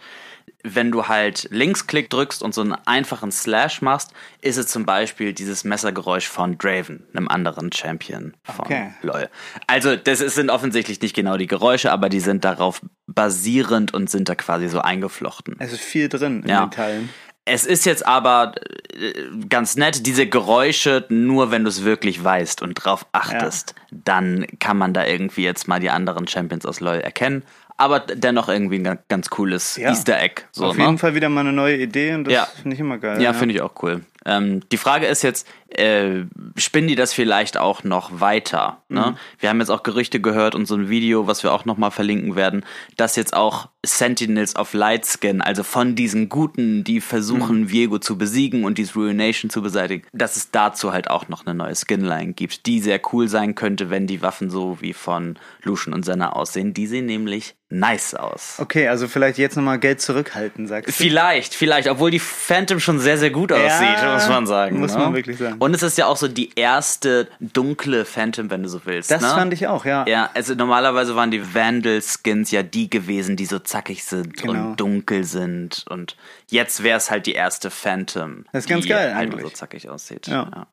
wenn 0.64 0.92
du 0.92 1.08
halt 1.08 1.48
Linksklick 1.52 2.10
drückst 2.10 2.44
und 2.44 2.54
so 2.54 2.62
einen 2.62 2.74
einfachen 2.86 3.32
Slash 3.32 3.82
machst, 3.82 4.12
ist 4.42 4.58
es 4.58 4.68
zum 4.68 4.86
Beispiel 4.86 5.34
dieses 5.34 5.64
Messergeräusch 5.64 6.28
von 6.28 6.58
Draven, 6.58 7.04
einem 7.14 7.28
anderen 7.28 7.72
Champion 7.72 8.34
von 8.44 8.66
okay. 8.66 8.94
LOL. 9.02 9.30
Also, 9.68 9.96
das 9.96 10.20
sind 10.20 10.50
offensichtlich 10.50 11.02
nicht 11.02 11.16
genau 11.16 11.38
die 11.38 11.48
Geräusche, 11.48 11.92
aber 11.92 12.10
die 12.10 12.20
sind 12.20 12.44
darauf 12.44 12.82
basierend 13.08 13.94
und 13.94 14.10
sind 14.10 14.30
da 14.30 14.36
quasi 14.36 14.68
so 14.68 14.80
eingeflochten. 14.80 15.56
Es 15.60 15.74
ist 15.74 15.82
viel 15.82 16.10
drin 16.10 16.44
in 16.44 16.50
ja. 16.50 16.66
den 16.66 16.72
Teilen. 16.72 17.10
Es 17.50 17.66
ist 17.66 17.86
jetzt 17.86 18.06
aber 18.06 18.56
äh, 18.94 19.14
ganz 19.48 19.78
nett, 19.78 20.06
diese 20.06 20.28
Geräusche, 20.28 21.06
nur 21.08 21.50
wenn 21.50 21.64
du 21.64 21.70
es 21.70 21.86
wirklich 21.86 22.22
weißt 22.22 22.62
und 22.62 22.74
drauf 22.74 23.06
achtest, 23.14 23.74
ja. 23.78 23.98
dann 24.04 24.46
kann 24.60 24.78
man 24.78 24.94
da 24.94 25.06
irgendwie 25.06 25.44
jetzt 25.44 25.66
mal 25.70 25.80
die 25.80 25.90
anderen 25.90 26.28
Champions 26.28 26.66
aus 26.66 26.82
LoL 26.82 27.00
erkennen 27.00 27.44
aber 27.78 28.00
dennoch 28.00 28.50
irgendwie 28.50 28.80
ein 28.80 29.00
ganz 29.08 29.30
cooles 29.30 29.78
ja. 29.78 29.90
Easter 29.90 30.20
Egg. 30.20 30.42
So, 30.52 30.66
Auf 30.66 30.78
ne? 30.78 30.86
jeden 30.86 30.98
Fall 30.98 31.14
wieder 31.14 31.30
mal 31.30 31.42
eine 31.42 31.54
neue 31.54 31.78
Idee 31.78 32.14
und 32.16 32.26
das 32.26 32.34
ja. 32.34 32.46
finde 32.62 32.74
ich 32.74 32.80
immer 32.80 32.98
geil. 32.98 33.18
Ja, 33.18 33.32
ja. 33.32 33.34
finde 33.34 33.56
ich 33.56 33.62
auch 33.62 33.74
cool. 33.84 34.02
Ähm, 34.26 34.62
die 34.72 34.78
Frage 34.78 35.06
ist 35.06 35.22
jetzt, 35.22 35.48
äh, 35.70 36.26
spinnen 36.58 36.90
die 36.90 36.96
das 36.96 37.14
vielleicht 37.14 37.58
auch 37.58 37.86
noch 37.86 38.20
weiter? 38.20 38.82
Ne? 38.90 39.12
Mhm. 39.12 39.18
Wir 39.40 39.50
haben 39.50 39.60
jetzt 39.60 39.70
auch 39.70 39.84
Gerüchte 39.84 40.20
gehört 40.20 40.54
und 40.54 40.66
so 40.66 40.76
ein 40.76 40.90
Video, 40.90 41.28
was 41.28 41.44
wir 41.44 41.54
auch 41.54 41.64
nochmal 41.64 41.92
verlinken 41.92 42.36
werden, 42.36 42.66
dass 42.98 43.16
jetzt 43.16 43.34
auch 43.34 43.70
Sentinels 43.86 44.58
of 44.58 44.74
Lightskin, 44.74 45.42
also 45.42 45.64
von 45.64 45.96
diesen 45.96 46.28
Guten, 46.28 46.84
die 46.84 47.00
versuchen, 47.00 47.62
mhm. 47.62 47.72
Viego 47.72 48.00
zu 48.00 48.18
besiegen 48.18 48.66
und 48.66 48.78
diese 48.78 48.96
Ruination 48.96 49.50
zu 49.50 49.62
beseitigen, 49.62 50.06
dass 50.12 50.36
es 50.36 50.52
dazu 50.52 50.92
halt 50.92 51.10
auch 51.10 51.30
noch 51.30 51.46
eine 51.46 51.56
neue 51.56 51.76
Skinline 51.76 52.34
gibt, 52.34 52.66
die 52.66 52.82
sehr 52.82 53.00
cool 53.14 53.30
sein 53.30 53.56
könnte, 53.56 53.90
wenn 53.90 54.08
die 54.08 54.22
Waffen 54.22 54.50
so 54.50 54.82
wie 54.82 54.94
von 54.94 55.40
Lucian 55.64 55.94
und 55.94 56.04
Senna 56.04 56.34
aussehen. 56.34 56.74
Die 56.74 56.88
sehen 56.88 57.06
nämlich 57.06 57.56
nice 57.70 58.14
aus. 58.14 58.58
Okay, 58.60 58.88
also 58.88 59.08
vielleicht 59.08 59.38
jetzt 59.38 59.58
nochmal 59.58 59.78
Geld 59.80 60.00
zurückhalten, 60.00 60.68
sagst 60.68 60.88
du? 60.88 60.92
Vielleicht, 60.94 61.54
vielleicht, 61.54 61.90
obwohl 61.90 62.12
die 62.12 62.20
Phantom 62.20 62.80
schon 62.80 63.00
sehr, 63.00 63.18
sehr 63.18 63.30
gut 63.30 63.52
aussieht, 63.52 63.98
ja, 64.02 64.14
muss 64.14 64.30
man 64.30 64.48
sagen. 64.48 64.80
Muss 64.80 64.94
ne? 64.94 65.00
man 65.00 65.14
wirklich 65.14 65.38
sagen. 65.38 65.58
Und 65.60 65.74
es 65.74 65.84
ist 65.84 65.98
ja 65.98 66.06
auch 66.06 66.16
so 66.16 66.28
die 66.28 66.52
erste 66.56 67.28
dunkle 67.40 68.06
Phantom, 68.06 68.50
wenn 68.50 68.64
du 68.64 68.70
so 68.70 68.82
willst. 68.86 69.12
Das 69.12 69.22
ne? 69.22 69.30
fand 69.30 69.54
ich 69.54 69.68
auch, 69.68 69.84
ja. 69.84 70.06
Ja, 70.08 70.30
also 70.34 70.56
normalerweise 70.56 71.16
waren 71.16 71.32
die 71.32 71.54
Vandal-Skins 71.54 72.52
ja 72.52 72.64
die 72.64 72.90
gewesen, 72.90 73.36
die 73.36 73.46
so 73.46 73.60
zackig 73.60 74.06
sind 74.06 74.38
genau. 74.38 74.70
und 74.70 74.76
dunkel 74.78 75.26
sind. 75.26 75.86
Und 75.90 76.16
jetzt 76.50 76.84
wäre 76.84 76.98
es 76.98 77.12
halt 77.12 77.26
die 77.26 77.34
erste 77.34 77.70
Phantom. 77.70 78.46
Das 78.54 78.64
ist 78.64 78.70
ganz 78.70 78.88
geil, 78.88 79.14
halt 79.14 79.40
so 79.42 79.50
zackig 79.50 79.90
aussieht. 79.90 80.28
Ja. 80.28 80.50
ja. 80.56 80.68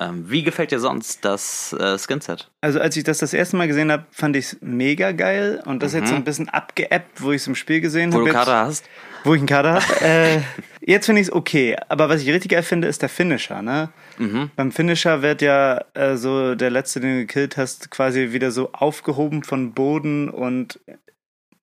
Ähm, 0.00 0.24
wie 0.30 0.42
gefällt 0.44 0.70
dir 0.70 0.78
sonst 0.78 1.24
das 1.24 1.72
äh, 1.78 1.98
Skinset? 1.98 2.48
Also 2.60 2.78
als 2.80 2.96
ich 2.96 3.02
das 3.04 3.18
das 3.18 3.34
erste 3.34 3.56
Mal 3.56 3.66
gesehen 3.66 3.90
habe, 3.90 4.06
fand 4.12 4.36
ich 4.36 4.44
es 4.46 4.56
mega 4.60 5.10
geil 5.12 5.60
und 5.64 5.82
das 5.82 5.92
ist 5.92 6.00
jetzt 6.00 6.08
so 6.10 6.14
ein 6.14 6.22
bisschen 6.24 6.48
abgeappt, 6.48 7.20
wo 7.22 7.32
ich 7.32 7.42
es 7.42 7.46
im 7.48 7.54
Spiel 7.56 7.80
gesehen 7.80 8.10
Mhm. 8.10 8.14
Wo 8.14 8.18
habe. 8.18 8.28
du 8.28 8.34
Kader 8.34 8.56
hast? 8.66 8.84
Wo 9.24 9.34
ich 9.34 9.40
einen 9.40 9.48
Kader 9.48 9.74
habe. 9.74 9.84
äh, 10.00 10.40
jetzt 10.80 11.06
finde 11.06 11.20
ich 11.20 11.28
es 11.28 11.32
okay, 11.32 11.76
aber 11.88 12.08
was 12.08 12.22
ich 12.22 12.28
richtig 12.28 12.52
geil 12.52 12.62
finde, 12.62 12.86
ist 12.86 13.02
der 13.02 13.08
Finisher. 13.08 13.60
Ne? 13.60 13.88
Mhm. 14.18 14.50
Beim 14.54 14.70
Finisher 14.70 15.20
wird 15.22 15.42
ja 15.42 15.84
äh, 15.94 16.16
so 16.16 16.54
der 16.54 16.70
letzte, 16.70 17.00
den 17.00 17.14
du 17.14 17.20
gekillt 17.26 17.56
hast, 17.56 17.90
quasi 17.90 18.30
wieder 18.32 18.52
so 18.52 18.70
aufgehoben 18.72 19.42
von 19.42 19.72
Boden 19.72 20.28
und 20.28 20.78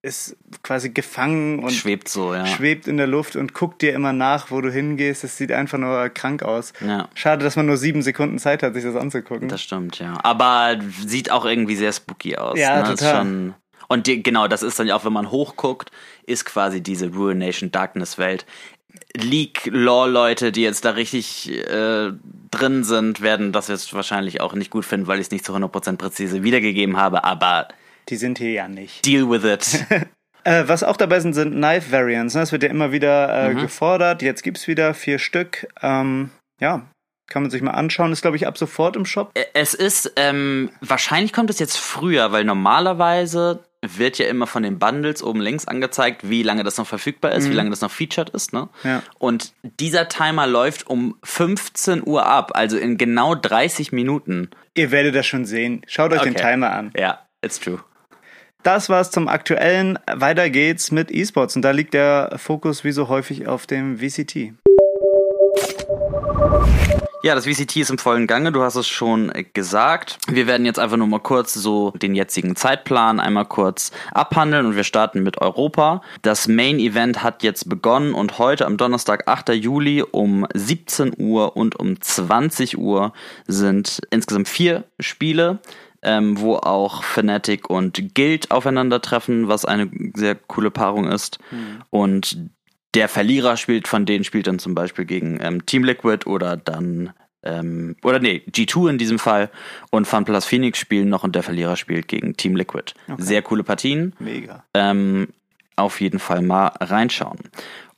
ist 0.06 0.38
quasi 0.64 0.90
gefangen 0.90 1.60
und 1.60 1.72
Schwebt 1.72 2.08
so, 2.08 2.34
ja. 2.34 2.46
schwebt 2.46 2.88
in 2.88 2.98
der 2.98 3.08
Luft 3.08 3.36
und 3.36 3.54
guckt 3.54 3.82
dir 3.82 3.94
immer 3.94 4.14
nach, 4.14 4.52
wo 4.52 4.62
du 4.62 4.72
hingehst. 4.72 5.24
Das 5.24 5.38
sieht 5.38 5.52
einfach 5.52 5.78
nur 5.78 6.10
krank 6.10 6.44
aus. 6.44 6.74
Ja. 6.86 7.10
Schade, 7.16 7.44
dass 7.44 7.56
man 7.56 7.66
nur 7.66 7.78
sieben 7.78 8.02
Sekunden 8.02 8.40
Zeit 8.40 8.64
hat, 8.64 8.76
sich 8.76 8.84
das 8.84 8.96
anzugucken. 8.96 9.50
Das 9.50 9.62
stimmt, 9.62 10.00
ja. 10.00 10.18
Aber 10.24 10.78
sieht 11.06 11.32
auch 11.32 11.46
irgendwie 11.46 11.76
sehr 11.76 11.92
spooky 11.92 12.38
aus. 12.38 12.58
Ja, 12.58 12.84
ne? 12.84 12.90
Total. 12.90 13.16
schon 13.16 13.56
und 13.88 14.08
die, 14.08 14.24
genau, 14.24 14.48
das 14.48 14.64
ist 14.64 14.80
dann 14.80 14.88
ja 14.88 14.96
auch, 14.96 15.06
wenn 15.06 15.14
man 15.14 15.32
hochguckt, 15.32 15.92
ist 16.26 16.46
quasi 16.46 16.82
diese 16.82 17.14
Ruination 17.14 17.72
Darkness 17.72 18.18
Welt. 18.18 18.46
League-Law-Leute, 19.16 20.52
die 20.52 20.62
jetzt 20.62 20.86
da 20.86 20.92
richtig 20.92 21.52
äh, 21.52 22.12
drin 22.52 22.84
sind, 22.84 23.22
werden 23.22 23.52
das 23.52 23.68
jetzt 23.68 23.94
wahrscheinlich 23.94 24.42
auch 24.42 24.54
nicht 24.54 24.72
gut 24.72 24.86
finden, 24.86 25.08
weil 25.08 25.20
ich 25.20 25.28
es 25.28 25.32
nicht 25.32 25.46
zu 25.46 25.54
100% 25.54 25.98
präzise 25.98 26.44
wiedergegeben 26.44 26.98
habe, 26.98 27.24
aber 27.24 27.68
Die 28.10 28.16
sind 28.18 28.38
hier 28.38 28.52
ja 28.52 28.68
nicht. 28.68 29.06
deal 29.06 29.30
with 29.30 29.44
it. 29.44 29.86
Äh, 30.48 30.68
was 30.68 30.84
auch 30.84 30.96
dabei 30.96 31.20
sind, 31.22 31.34
sind 31.34 31.54
Knife 31.56 31.92
Variants. 31.92 32.36
Ne? 32.36 32.42
Das 32.42 32.52
wird 32.52 32.62
ja 32.62 32.70
immer 32.70 32.92
wieder 32.92 33.48
äh, 33.48 33.54
Mhm. 33.56 33.62
gefordert. 33.62 34.22
Jetzt 34.22 34.44
gibt's 34.44 34.68
wieder 34.68 34.94
vier 34.94 35.18
Stück. 35.18 35.66
Ähm, 35.82 36.30
ja, 36.62 36.86
kann 37.28 37.42
man 37.42 37.50
sich 37.50 37.64
mal 37.64 37.72
anschauen. 37.72 38.12
Ist, 38.12 38.22
glaube 38.22 38.38
ich, 38.38 38.46
ab 38.46 38.56
sofort 38.56 38.96
im 38.96 39.08
Shop. 39.08 39.32
Es 39.56 39.74
ist, 39.74 40.14
ähm, 40.18 40.70
wahrscheinlich 40.82 41.34
kommt 41.34 41.50
es 41.50 41.58
jetzt 41.58 41.78
früher, 41.80 42.32
weil 42.32 42.44
normalerweise 42.44 43.64
wird 43.82 44.20
ja 44.20 44.28
immer 44.28 44.46
von 44.46 44.62
den 44.62 44.78
Bundles 44.78 45.24
oben 45.24 45.42
links 45.42 45.68
angezeigt, 45.68 46.30
wie 46.30 46.44
lange 46.44 46.64
das 46.64 46.78
noch 46.78 46.86
verfügbar 46.86 47.32
ist, 47.32 47.50
wie 47.50 47.54
lange 47.54 47.72
das 47.72 47.82
noch 47.82 47.90
featured 47.92 48.30
ist, 48.30 48.54
ne? 48.54 48.70
Ja. 48.84 49.02
Und 49.18 49.54
dieser 49.80 50.08
Timer 50.10 50.46
läuft 50.46 50.86
um 50.88 51.18
15 51.24 52.04
Uhr 52.06 52.24
ab, 52.26 52.52
also 52.54 52.78
in 52.78 52.98
genau 52.98 53.34
30 53.34 53.92
Minuten. 53.94 54.52
Ihr 54.76 54.92
werdet 54.92 55.16
das 55.16 55.26
schon 55.26 55.46
sehen. 55.46 55.82
Schaut 55.88 56.14
euch 56.14 56.22
den 56.22 56.34
Okay. 56.36 56.52
Timer 56.52 56.72
an. 56.72 56.92
Ja, 56.96 57.26
it's 57.44 57.60
true. 57.60 57.80
Das 58.66 58.90
war's 58.90 59.12
zum 59.12 59.28
aktuellen. 59.28 60.00
Weiter 60.12 60.50
geht's 60.50 60.90
mit 60.90 61.12
E-Sports. 61.12 61.56
Und 61.56 61.62
da 61.62 61.70
liegt 61.70 61.94
der 61.94 62.34
Fokus 62.38 62.84
wie 62.84 62.92
so 62.92 63.10
häufig 63.10 63.48
auf 63.48 63.68
dem 63.68 64.00
VCT. 64.00 64.54
Ja, 67.22 67.36
das 67.36 67.46
VCT 67.46 67.76
ist 67.78 67.92
im 67.92 68.00
vollen 68.00 68.26
Gange, 68.26 68.52
du 68.52 68.64
hast 68.64 68.76
es 68.76 68.88
schon 68.88 69.32
gesagt. 69.54 70.18
Wir 70.28 70.48
werden 70.48 70.66
jetzt 70.66 70.80
einfach 70.80 70.98
nur 70.98 71.06
mal 71.06 71.20
kurz 71.20 71.54
so 71.54 71.92
den 71.92 72.16
jetzigen 72.16 72.56
Zeitplan 72.56 73.20
einmal 73.20 73.46
kurz 73.46 73.92
abhandeln 74.12 74.66
und 74.66 74.76
wir 74.76 74.84
starten 74.84 75.22
mit 75.22 75.40
Europa. 75.42 76.02
Das 76.24 76.48
Main 76.48 76.80
Event 76.80 77.22
hat 77.22 77.44
jetzt 77.44 77.70
begonnen 77.70 78.16
und 78.16 78.40
heute 78.40 78.66
am 78.66 78.78
Donnerstag, 78.78 79.28
8. 79.28 79.50
Juli 79.50 80.02
um 80.02 80.48
17 80.56 81.14
Uhr 81.18 81.56
und 81.56 81.80
um 81.80 82.02
20 82.02 82.80
Uhr 82.80 83.14
sind 83.48 84.02
insgesamt 84.10 84.48
vier 84.48 84.86
Spiele. 85.00 85.60
Ähm, 86.08 86.40
wo 86.40 86.58
auch 86.58 87.04
Fnatic 87.04 87.68
und 87.68 88.14
Guild 88.14 88.52
aufeinandertreffen, 88.52 89.48
was 89.48 89.66
eine 89.66 89.90
sehr 90.14 90.36
coole 90.36 90.70
Paarung 90.70 91.08
ist. 91.08 91.40
Und 91.90 92.38
der 92.94 93.10
Verlierer 93.10 93.58
spielt 93.58 93.88
von 93.88 94.06
denen 94.06 94.24
spielt 94.24 94.48
dann 94.48 94.60
zum 94.60 94.76
Beispiel 94.76 95.06
gegen 95.06 95.40
ähm, 95.42 95.66
Team 95.66 95.84
Liquid 95.84 96.28
oder 96.28 96.58
dann 96.58 97.14
ähm, 97.44 97.96
oder 98.04 98.20
nee, 98.20 98.42
G2 98.50 98.90
in 98.90 98.98
diesem 98.98 99.20
Fall 99.20 99.52
und 99.92 100.08
FunPlus 100.08 100.46
Phoenix 100.46 100.80
spielen 100.80 101.10
noch 101.10 101.24
und 101.24 101.36
der 101.36 101.44
Verlierer 101.44 101.76
spielt 101.76 102.08
gegen 102.08 102.36
Team 102.36 102.56
Liquid. 102.56 102.94
Sehr 103.18 103.42
coole 103.42 103.64
Partien. 103.64 104.14
Mega. 104.20 104.64
Ähm, 104.74 105.28
auf 105.76 106.02
jeden 106.02 106.20
Fall 106.20 106.42
mal 106.42 106.68
reinschauen. 106.80 107.40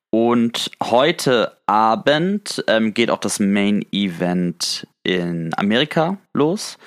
Und 0.10 0.72
heute 0.82 1.58
Abend 1.66 2.64
ähm, 2.68 2.94
geht 2.94 3.12
auch 3.12 3.20
das 3.20 3.40
Main 3.40 3.86
Event 3.92 4.88
in 5.04 5.52
Amerika 5.58 6.18
los. 6.34 6.78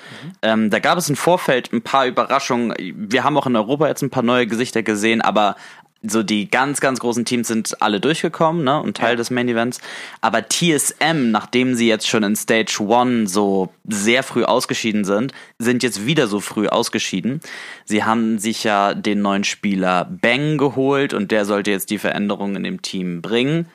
Ähm, 0.41 0.69
da 0.69 0.79
gab 0.79 0.97
es 0.97 1.09
im 1.09 1.15
Vorfeld 1.15 1.71
ein 1.71 1.81
paar 1.81 2.07
Überraschungen. 2.07 2.73
Wir 2.77 3.23
haben 3.23 3.37
auch 3.37 3.47
in 3.47 3.55
Europa 3.55 3.87
jetzt 3.87 4.01
ein 4.01 4.09
paar 4.09 4.23
neue 4.23 4.47
Gesichter 4.47 4.83
gesehen, 4.83 5.21
aber 5.21 5.55
so 6.03 6.23
die 6.23 6.49
ganz, 6.49 6.81
ganz 6.81 6.99
großen 6.99 7.25
Teams 7.25 7.47
sind 7.47 7.81
alle 7.81 7.99
durchgekommen, 7.99 8.63
ne, 8.63 8.81
und 8.81 8.97
Teil 8.97 9.15
des 9.15 9.29
Main 9.29 9.47
Events. 9.47 9.79
Aber 10.19 10.47
TSM, 10.47 11.29
nachdem 11.31 11.75
sie 11.75 11.87
jetzt 11.87 12.07
schon 12.07 12.23
in 12.23 12.35
Stage 12.35 12.77
One 12.79 13.27
so 13.27 13.71
sehr 13.87 14.23
früh 14.23 14.43
ausgeschieden 14.43 15.05
sind, 15.05 15.31
sind 15.59 15.83
jetzt 15.83 16.05
wieder 16.05 16.27
so 16.27 16.39
früh 16.39 16.67
ausgeschieden. 16.67 17.39
Sie 17.85 18.03
haben 18.03 18.39
sich 18.39 18.63
ja 18.63 18.93
den 18.95 19.21
neuen 19.21 19.43
Spieler 19.43 20.05
Bang 20.05 20.57
geholt 20.57 21.13
und 21.13 21.31
der 21.31 21.45
sollte 21.45 21.71
jetzt 21.71 21.91
die 21.91 21.99
Veränderungen 21.99 22.55
in 22.55 22.63
dem 22.63 22.81
Team 22.81 23.21
bringen. 23.21 23.67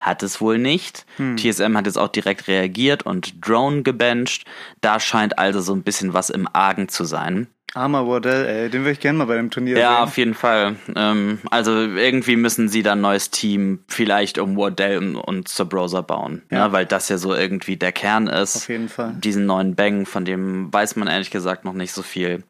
Hat 0.00 0.22
es 0.22 0.40
wohl 0.40 0.58
nicht. 0.58 1.04
TSM 1.36 1.76
hat 1.76 1.84
jetzt 1.86 1.98
auch 1.98 2.08
direkt 2.08 2.48
reagiert 2.48 3.02
und 3.04 3.46
Drone 3.46 3.82
gebencht. 3.82 4.44
Da 4.80 4.98
scheint 4.98 5.38
also 5.38 5.60
so 5.60 5.74
ein 5.74 5.82
bisschen 5.82 6.14
was 6.14 6.30
im 6.30 6.48
Argen 6.52 6.88
zu 6.88 7.04
sein. 7.04 7.48
Armer 7.74 8.04
Wardell, 8.08 8.46
ey, 8.46 8.68
den 8.70 8.80
würde 8.80 8.92
ich 8.92 9.00
gerne 9.00 9.18
mal 9.18 9.26
bei 9.26 9.36
dem 9.36 9.50
Turnier 9.50 9.78
Ja, 9.78 9.94
sehen. 9.96 10.02
auf 10.02 10.18
jeden 10.18 10.34
Fall. 10.34 10.74
Ähm, 10.96 11.38
also 11.52 11.70
irgendwie 11.72 12.34
müssen 12.34 12.68
sie 12.68 12.82
dann 12.82 12.98
ein 12.98 13.02
neues 13.02 13.30
Team 13.30 13.84
vielleicht 13.86 14.38
um 14.38 14.56
Wardell 14.56 14.98
und, 14.98 15.14
und 15.16 15.46
Subrosa 15.48 16.00
bauen, 16.00 16.42
Ja. 16.50 16.66
ne? 16.66 16.72
weil 16.72 16.86
das 16.86 17.08
ja 17.10 17.16
so 17.18 17.32
irgendwie 17.32 17.76
der 17.76 17.92
Kern 17.92 18.26
ist. 18.26 18.56
Auf 18.56 18.68
jeden 18.70 18.88
Fall. 18.88 19.14
Diesen 19.22 19.46
neuen 19.46 19.76
Bang, 19.76 20.04
von 20.06 20.24
dem 20.24 20.72
weiß 20.72 20.96
man 20.96 21.06
ehrlich 21.06 21.30
gesagt 21.30 21.64
noch 21.64 21.74
nicht 21.74 21.92
so 21.92 22.02
viel. 22.02 22.42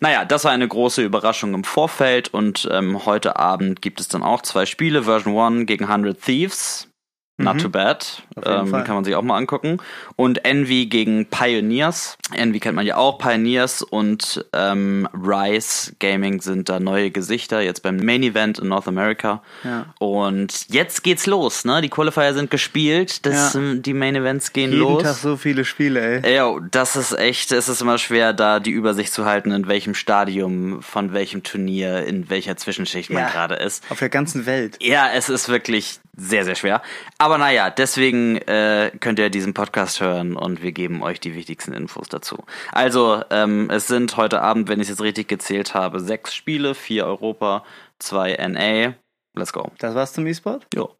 Naja, 0.00 0.24
das 0.24 0.44
war 0.44 0.52
eine 0.52 0.68
große 0.68 1.02
Überraschung 1.02 1.54
im 1.54 1.64
Vorfeld 1.64 2.32
und 2.32 2.68
ähm, 2.70 3.06
heute 3.06 3.36
Abend 3.36 3.82
gibt 3.82 4.00
es 4.00 4.08
dann 4.08 4.22
auch 4.22 4.42
zwei 4.42 4.66
Spiele. 4.66 5.04
Version 5.04 5.36
1 5.36 5.66
gegen 5.66 5.84
100 5.84 6.20
Thieves. 6.20 6.88
Not 7.36 7.60
too 7.60 7.68
bad. 7.68 8.22
Mhm. 8.36 8.42
Auf 8.44 8.54
jeden 8.66 8.74
Ähm, 8.76 8.84
kann 8.84 8.94
man 8.94 9.04
sich 9.04 9.16
auch 9.16 9.22
mal 9.22 9.36
angucken. 9.36 9.78
Und 10.14 10.44
Envy 10.44 10.86
gegen 10.86 11.26
Pioneers. 11.26 12.16
Envy 12.32 12.60
kennt 12.60 12.76
man 12.76 12.86
ja 12.86 12.96
auch. 12.96 13.18
Pioneers 13.18 13.82
und 13.82 14.44
ähm, 14.52 15.08
Rise 15.12 15.94
Gaming 15.98 16.40
sind 16.40 16.68
da 16.68 16.78
neue 16.78 17.10
Gesichter. 17.10 17.60
Jetzt 17.60 17.82
beim 17.82 17.96
Main 17.96 18.22
Event 18.22 18.60
in 18.60 18.68
North 18.68 18.86
America. 18.86 19.42
Ja. 19.64 19.86
Und 19.98 20.66
jetzt 20.68 21.02
geht's 21.02 21.26
los. 21.26 21.64
Ne? 21.64 21.80
Die 21.82 21.88
Qualifier 21.88 22.34
sind 22.34 22.52
gespielt. 22.52 23.26
Das, 23.26 23.54
Ja. 23.54 23.60
ähm, 23.60 23.82
Die 23.82 23.94
Main 23.94 24.14
Events 24.14 24.52
gehen 24.52 24.70
Jeden 24.70 24.82
los. 24.84 25.02
Tag 25.02 25.14
so 25.14 25.36
viele 25.36 25.64
Spiele, 25.64 26.22
ey. 26.22 26.34
Ja, 26.36 26.54
das 26.70 26.94
ist 26.94 27.18
echt, 27.18 27.50
es 27.50 27.68
ist 27.68 27.82
immer 27.82 27.98
schwer, 27.98 28.32
da 28.32 28.60
die 28.60 28.70
Übersicht 28.70 29.12
zu 29.12 29.24
halten, 29.24 29.50
in 29.50 29.66
welchem 29.66 29.94
Stadium, 29.94 30.82
von 30.82 31.12
welchem 31.12 31.42
Turnier, 31.42 32.04
in 32.06 32.30
welcher 32.30 32.56
Zwischenschicht 32.56 33.10
man 33.10 33.24
Ja. 33.24 33.30
gerade 33.30 33.56
ist. 33.56 33.82
Auf 33.90 33.98
der 33.98 34.08
ganzen 34.08 34.46
Welt. 34.46 34.76
Ja, 34.80 35.08
es 35.12 35.28
ist 35.28 35.48
wirklich 35.48 35.98
sehr, 36.16 36.44
sehr 36.44 36.54
schwer. 36.54 36.80
Aber 37.18 37.23
naja, 37.38 37.70
deswegen 37.70 38.36
äh, 38.36 38.90
könnt 39.00 39.18
ihr 39.18 39.30
diesen 39.30 39.54
Podcast 39.54 40.00
hören 40.00 40.36
und 40.36 40.62
wir 40.62 40.72
geben 40.72 41.02
euch 41.02 41.20
die 41.20 41.34
wichtigsten 41.34 41.72
Infos 41.72 42.08
dazu. 42.08 42.44
Also, 42.70 43.22
ähm, 43.30 43.70
es 43.70 43.86
sind 43.86 44.16
heute 44.16 44.42
Abend, 44.42 44.68
wenn 44.68 44.78
ich 44.78 44.84
es 44.84 44.90
jetzt 44.90 45.00
richtig 45.00 45.28
gezählt 45.28 45.74
habe, 45.74 46.00
sechs 46.00 46.34
Spiele, 46.34 46.74
vier 46.74 47.06
Europa, 47.06 47.64
zwei 47.98 48.36
NA. 48.36 48.94
Let's 49.34 49.52
go. 49.52 49.72
Das 49.78 49.94
war's 49.94 50.12
zum 50.12 50.26
E-Sport? 50.26 50.66
Jo. 50.74 50.94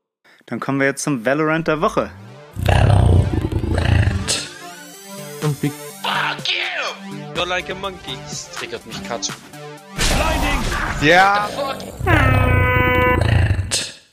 Dann 0.47 0.61
kommen 0.61 0.81
wir 0.81 0.87
jetzt 0.87 1.03
zum 1.03 1.25
Valorant 1.27 1.69
der 1.69 1.81
Woche. 1.81 2.11
Und 5.43 5.63
wie 5.63 5.69
Fuck 5.69 6.49
you! 6.49 7.35
You're 7.35 7.47
like 7.47 7.71
a 7.71 7.75
monkey. 7.75 8.17
Das 8.25 8.51
triggert 8.53 8.87
mich 8.87 9.03
Katsch. 9.05 9.31
Ja. 11.03 11.49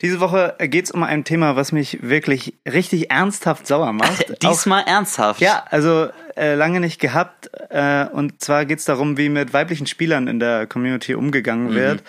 Diese 0.01 0.20
Woche 0.20 0.55
geht's 0.60 0.89
um 0.91 1.03
ein 1.03 1.24
Thema, 1.24 1.55
was 1.55 1.72
mich 1.72 2.00
wirklich 2.01 2.55
richtig 2.72 3.12
ernsthaft 3.12 3.67
sauer 3.67 3.93
macht. 3.93 4.31
Auch- 4.46 4.50
Diesmal 4.51 4.84
ernsthaft. 4.88 5.41
Ja, 5.41 5.63
also 5.70 6.10
äh, 6.36 6.55
lange 6.55 6.79
nicht 6.79 7.00
gehabt. 7.00 7.50
Äh, 7.70 8.05
und 8.05 8.41
zwar 8.41 8.65
geht's 8.65 8.86
darum, 8.86 9.17
wie 9.17 9.29
mit 9.29 9.53
weiblichen 9.53 9.86
Spielern 9.88 10.27
in 10.27 10.39
der 10.39 10.65
Community 10.67 11.13
umgegangen 11.15 11.74
wird, 11.75 12.03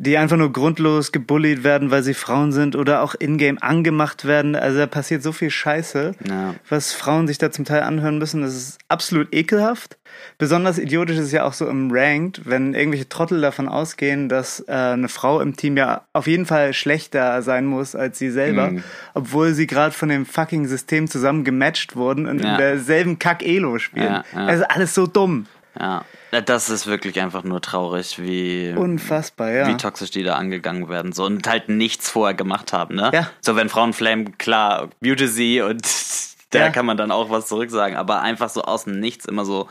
die 0.00 0.16
einfach 0.16 0.36
nur 0.36 0.52
grundlos 0.52 1.10
gebullied 1.10 1.64
werden, 1.64 1.90
weil 1.90 2.04
sie 2.04 2.14
Frauen 2.14 2.52
sind 2.52 2.76
oder 2.76 3.02
auch 3.02 3.16
in-game 3.16 3.58
angemacht 3.60 4.24
werden. 4.24 4.54
Also 4.54 4.78
da 4.78 4.86
passiert 4.86 5.24
so 5.24 5.32
viel 5.32 5.50
Scheiße, 5.50 6.12
Ja. 6.28 6.54
was 6.68 6.92
Frauen 6.92 7.26
sich 7.26 7.38
da 7.38 7.50
zum 7.50 7.64
Teil 7.64 7.82
anhören 7.82 8.18
müssen. 8.18 8.42
Das 8.42 8.54
ist 8.54 8.78
absolut 8.88 9.34
ekelhaft. 9.34 9.98
Besonders 10.38 10.78
idiotisch 10.78 11.16
ist 11.16 11.24
es 11.26 11.32
ja 11.32 11.42
auch 11.44 11.52
so 11.52 11.68
im 11.68 11.90
Ranked, 11.92 12.42
wenn 12.44 12.74
irgendwelche 12.74 13.08
Trottel 13.08 13.40
davon 13.40 13.68
ausgehen, 13.68 14.28
dass 14.28 14.60
äh, 14.68 14.72
eine 14.72 15.08
Frau 15.08 15.40
im 15.40 15.56
Team 15.56 15.76
ja 15.76 16.02
auf 16.12 16.28
jeden 16.28 16.46
Fall 16.46 16.72
schlechter 16.74 17.42
sein 17.42 17.66
muss 17.66 17.96
als 17.96 18.18
sie 18.18 18.30
selber, 18.30 18.70
Mhm. 18.70 18.84
obwohl 19.14 19.52
sie 19.52 19.66
gerade 19.66 19.92
von 19.94 20.08
dem 20.08 20.26
fucking 20.26 20.66
System 20.68 21.08
zusammen 21.08 21.42
gematcht 21.42 21.96
wurden 21.96 22.26
und 22.26 22.38
Ja. 22.40 22.52
in 22.52 22.58
derselben 22.58 23.18
Kack-Elo 23.18 23.78
spielen. 23.80 24.06
Ja, 24.12 24.24
ja. 24.32 24.46
Also 24.46 24.64
alles 24.68 24.94
so 24.94 25.08
dumm. 25.08 25.46
Ja. 25.78 26.04
Das 26.30 26.68
ist 26.68 26.86
wirklich 26.86 27.20
einfach 27.20 27.42
nur 27.42 27.60
traurig, 27.62 28.18
wie. 28.20 28.74
Unfassbar, 28.76 29.50
ja. 29.50 29.68
wie 29.68 29.76
toxisch 29.76 30.10
die 30.10 30.22
da 30.22 30.34
angegangen 30.36 30.88
werden 30.88 31.12
so 31.12 31.24
und 31.24 31.46
halt 31.48 31.68
nichts 31.68 32.10
vorher 32.10 32.34
gemacht 32.34 32.72
haben, 32.72 32.96
ne? 32.96 33.10
Ja. 33.14 33.30
So 33.40 33.56
wenn 33.56 33.68
Frauen 33.68 33.92
flamen, 33.94 34.36
klar, 34.36 34.88
mute 35.00 35.28
sie 35.28 35.62
und 35.62 35.82
da 36.50 36.58
Ja. 36.58 36.70
kann 36.70 36.84
man 36.86 36.96
dann 36.96 37.10
auch 37.10 37.30
was 37.30 37.46
zurücksagen. 37.46 37.96
Aber 37.96 38.20
einfach 38.20 38.50
so 38.50 38.62
aus 38.62 38.84
dem 38.84 39.00
Nichts 39.00 39.24
immer 39.24 39.44
so 39.44 39.68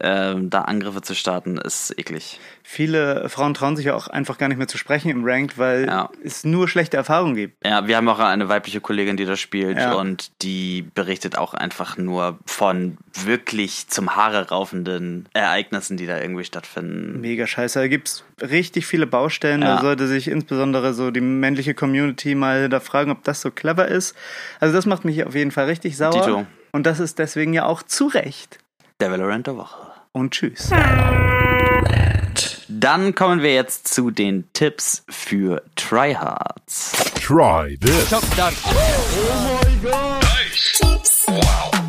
ähm, 0.00 0.50
da 0.50 0.62
Angriffe 0.62 1.02
zu 1.02 1.14
starten, 1.14 1.58
ist 1.58 1.92
eklig. 1.98 2.40
Viele 2.62 3.28
Frauen 3.28 3.54
trauen 3.54 3.76
sich 3.76 3.86
ja 3.86 3.94
auch 3.94 4.08
einfach 4.08 4.38
gar 4.38 4.48
nicht 4.48 4.56
mehr 4.58 4.68
zu 4.68 4.78
sprechen 4.78 5.10
im 5.10 5.24
Ranked, 5.24 5.58
weil 5.58 5.86
Ja. 5.86 6.10
es 6.24 6.44
nur 6.44 6.68
schlechte 6.68 6.96
Erfahrungen 6.96 7.34
gibt. 7.34 7.66
Ja, 7.66 7.86
wir 7.86 7.96
haben 7.96 8.08
auch 8.08 8.18
eine 8.18 8.48
weibliche 8.48 8.80
Kollegin, 8.80 9.16
die 9.16 9.24
das 9.24 9.40
spielt 9.40 9.76
Ja. 9.78 9.92
und 9.94 10.30
die 10.42 10.82
berichtet 10.94 11.36
auch 11.36 11.54
einfach 11.54 11.96
nur 11.98 12.38
von 12.46 12.96
wirklich 13.24 13.88
zum 13.88 14.16
Haare 14.16 14.48
raufenden 14.48 15.28
Ereignissen, 15.34 15.96
die 15.96 16.06
da 16.06 16.18
irgendwie 16.20 16.44
stattfinden. 16.44 17.20
Mega 17.20 17.46
scheiße. 17.46 17.78
Da 17.80 17.88
gibt's 17.88 18.24
richtig 18.40 18.86
viele 18.86 19.06
Baustellen. 19.06 19.60
Ja. 19.62 19.76
Da 19.76 19.82
sollte 19.82 20.06
sich 20.06 20.28
insbesondere 20.28 20.94
so 20.94 21.10
die 21.10 21.20
männliche 21.20 21.74
Community 21.74 22.34
mal 22.34 22.68
da 22.68 22.80
fragen, 22.80 23.10
ob 23.10 23.24
das 23.24 23.40
so 23.40 23.50
clever 23.50 23.88
ist. 23.88 24.14
Also 24.60 24.74
das 24.74 24.86
macht 24.86 25.04
mich 25.04 25.24
auf 25.26 25.34
jeden 25.34 25.50
Fall 25.50 25.66
richtig 25.66 25.96
sauer. 25.96 26.12
Dito. 26.24 26.46
Und 26.72 26.86
das 26.86 27.00
ist 27.00 27.18
deswegen 27.18 27.52
ja 27.52 27.66
auch 27.66 27.82
zu 27.82 28.06
Recht. 28.06 28.58
Der 29.00 29.10
Valorant 29.10 29.46
der 29.46 29.56
Woche. 29.56 29.78
Und 30.12 30.32
tschüss. 30.32 30.70
Dann 32.68 33.14
kommen 33.14 33.42
wir 33.42 33.54
jetzt 33.54 33.88
zu 33.88 34.10
den 34.10 34.50
Tipps 34.52 35.04
für 35.08 35.62
Tryhards. 35.76 36.92
Try 37.14 37.78
this. 37.78 38.08
Tips. 38.08 38.62
Feel. 41.26 41.81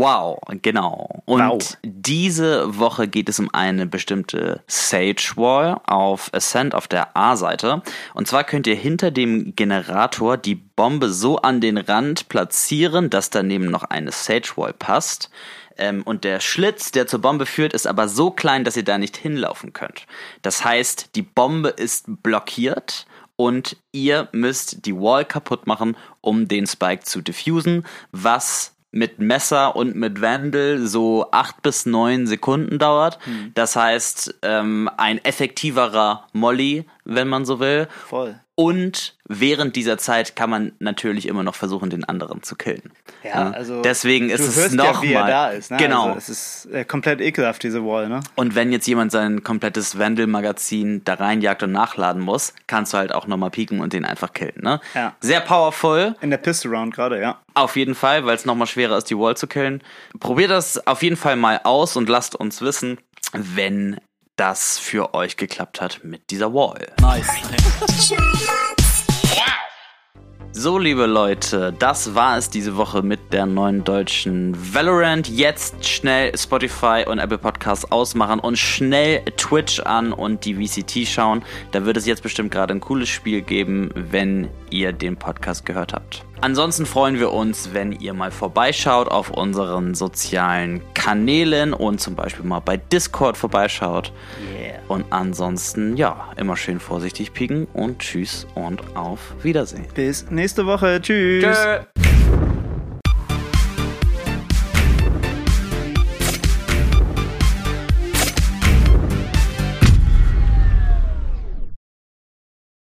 Wow, 0.00 0.38
genau. 0.62 1.22
Und 1.26 1.40
Wow. 1.42 1.76
diese 1.82 2.78
Woche 2.78 3.06
geht 3.06 3.28
es 3.28 3.38
um 3.38 3.50
eine 3.52 3.84
bestimmte 3.84 4.62
Sage 4.66 5.32
Wall 5.36 5.78
auf 5.84 6.32
Ascent 6.32 6.74
auf 6.74 6.88
der 6.88 7.14
A-Seite. 7.14 7.82
Und 8.14 8.26
zwar 8.26 8.44
könnt 8.44 8.66
ihr 8.66 8.76
hinter 8.76 9.10
dem 9.10 9.54
Generator 9.56 10.38
die 10.38 10.54
Bombe 10.54 11.10
so 11.10 11.36
an 11.42 11.60
den 11.60 11.76
Rand 11.76 12.30
platzieren, 12.30 13.10
dass 13.10 13.28
daneben 13.28 13.70
noch 13.70 13.84
eine 13.84 14.10
Sage 14.10 14.52
Wall 14.56 14.72
passt. 14.72 15.28
Ähm, 15.76 16.02
und 16.04 16.24
der 16.24 16.40
Schlitz, 16.40 16.92
der 16.92 17.06
zur 17.06 17.20
Bombe 17.20 17.44
führt, 17.44 17.74
ist 17.74 17.86
aber 17.86 18.08
so 18.08 18.30
klein, 18.30 18.64
dass 18.64 18.78
ihr 18.78 18.84
da 18.84 18.96
nicht 18.96 19.18
hinlaufen 19.18 19.74
könnt. 19.74 20.06
Das 20.40 20.64
heißt, 20.64 21.10
die 21.14 21.20
Bombe 21.22 21.68
ist 21.68 22.06
blockiert 22.22 23.04
und 23.36 23.76
ihr 23.92 24.28
müsst 24.32 24.86
die 24.86 24.96
Wall 24.96 25.26
kaputt 25.26 25.66
machen, 25.66 25.94
um 26.22 26.48
den 26.48 26.66
Spike 26.66 27.04
zu 27.04 27.20
diffusen, 27.20 27.84
was 28.12 28.72
mit 28.92 29.18
Messer 29.20 29.76
und 29.76 29.94
mit 29.94 30.20
Vandal 30.20 30.86
so 30.86 31.30
acht 31.30 31.62
bis 31.62 31.86
neun 31.86 32.26
Sekunden 32.26 32.78
dauert. 32.78 33.18
Das 33.54 33.76
heißt, 33.76 34.40
ähm, 34.42 34.90
ein 34.96 35.24
effektiverer 35.24 36.26
Molly, 36.32 36.86
wenn 37.04 37.28
man 37.28 37.44
so 37.44 37.60
will. 37.60 37.86
Voll. 38.06 38.40
Und 38.60 39.14
während 39.26 39.74
dieser 39.74 39.96
Zeit 39.96 40.36
kann 40.36 40.50
man 40.50 40.72
natürlich 40.80 41.26
immer 41.26 41.42
noch 41.42 41.54
versuchen, 41.54 41.88
den 41.88 42.04
anderen 42.04 42.42
zu 42.42 42.56
killen. 42.56 42.92
Ja, 43.24 43.52
also 43.52 43.80
deswegen 43.80 44.28
ist 44.28 44.40
es 44.40 44.54
hörst 44.56 44.74
noch 44.74 45.02
ja, 45.02 45.10
er 45.12 45.20
mal 45.22 45.30
da 45.30 45.48
ist. 45.48 45.70
Ne? 45.70 45.78
genau. 45.78 46.08
Also 46.08 46.18
es 46.18 46.28
ist 46.28 46.68
äh, 46.70 46.84
komplett 46.84 47.22
ekelhaft, 47.22 47.62
diese 47.62 47.82
Wall, 47.82 48.10
ne? 48.10 48.20
Und 48.34 48.54
wenn 48.54 48.70
jetzt 48.70 48.86
jemand 48.86 49.12
sein 49.12 49.42
komplettes 49.42 49.98
Vandal-Magazin 49.98 51.00
da 51.06 51.14
reinjagt 51.14 51.62
und 51.62 51.72
nachladen 51.72 52.20
muss, 52.20 52.52
kannst 52.66 52.92
du 52.92 52.98
halt 52.98 53.14
auch 53.14 53.26
nochmal 53.26 53.48
pieken 53.48 53.80
und 53.80 53.94
den 53.94 54.04
einfach 54.04 54.34
killen. 54.34 54.60
Ne? 54.60 54.78
Ja. 54.94 55.14
Sehr 55.20 55.40
powerful, 55.40 56.16
In 56.20 56.28
der 56.28 56.36
Pistol 56.36 56.76
Round 56.76 56.94
gerade, 56.94 57.18
ja. 57.18 57.40
auf 57.54 57.76
jeden 57.76 57.94
Fall, 57.94 58.26
weil 58.26 58.36
es 58.36 58.44
nochmal 58.44 58.66
schwerer 58.66 58.98
ist, 58.98 59.08
die 59.08 59.16
Wall 59.16 59.38
zu 59.38 59.46
killen. 59.46 59.82
Probiert 60.18 60.50
das 60.50 60.86
auf 60.86 61.02
jeden 61.02 61.16
Fall 61.16 61.36
mal 61.36 61.62
aus 61.64 61.96
und 61.96 62.10
lasst 62.10 62.34
uns 62.34 62.60
wissen, 62.60 62.98
wenn 63.32 63.96
das 64.40 64.78
für 64.78 65.12
euch 65.12 65.36
geklappt 65.36 65.82
hat 65.82 66.02
mit 66.02 66.30
dieser 66.30 66.54
Wall. 66.54 66.86
Nice. 67.02 67.28
So, 70.52 70.78
liebe 70.78 71.04
Leute, 71.04 71.74
das 71.78 72.14
war 72.14 72.38
es 72.38 72.48
diese 72.48 72.78
Woche 72.78 73.02
mit 73.02 73.34
der 73.34 73.44
neuen 73.44 73.84
deutschen 73.84 74.56
Valorant. 74.74 75.28
Jetzt 75.28 75.86
schnell 75.86 76.36
Spotify 76.38 77.04
und 77.06 77.18
Apple 77.18 77.36
Podcasts 77.36 77.92
ausmachen 77.92 78.40
und 78.40 78.56
schnell 78.56 79.22
Twitch 79.36 79.80
an 79.80 80.14
und 80.14 80.46
die 80.46 80.54
VCT 80.54 81.06
schauen. 81.06 81.42
Da 81.72 81.84
wird 81.84 81.98
es 81.98 82.06
jetzt 82.06 82.22
bestimmt 82.22 82.50
gerade 82.50 82.72
ein 82.72 82.80
cooles 82.80 83.10
Spiel 83.10 83.42
geben, 83.42 83.90
wenn 83.94 84.48
ihr 84.70 84.94
den 84.94 85.18
Podcast 85.18 85.66
gehört 85.66 85.92
habt. 85.92 86.24
Ansonsten 86.42 86.86
freuen 86.86 87.18
wir 87.18 87.32
uns, 87.32 87.74
wenn 87.74 87.92
ihr 87.92 88.14
mal 88.14 88.30
vorbeischaut 88.30 89.08
auf 89.08 89.30
unseren 89.30 89.94
sozialen 89.94 90.80
Kanälen 90.94 91.74
und 91.74 92.00
zum 92.00 92.14
Beispiel 92.14 92.46
mal 92.46 92.60
bei 92.60 92.78
Discord 92.78 93.36
vorbeischaut. 93.36 94.12
Yeah. 94.58 94.80
Und 94.88 95.04
ansonsten, 95.10 95.98
ja, 95.98 96.30
immer 96.36 96.56
schön 96.56 96.80
vorsichtig 96.80 97.34
pieken 97.34 97.66
und 97.74 97.98
tschüss 97.98 98.46
und 98.54 98.96
auf 98.96 99.34
Wiedersehen. 99.42 99.86
Bis 99.94 100.30
nächste 100.30 100.64
Woche. 100.64 100.98
Tschüss. 101.02 101.44
Tschö. 101.44 102.19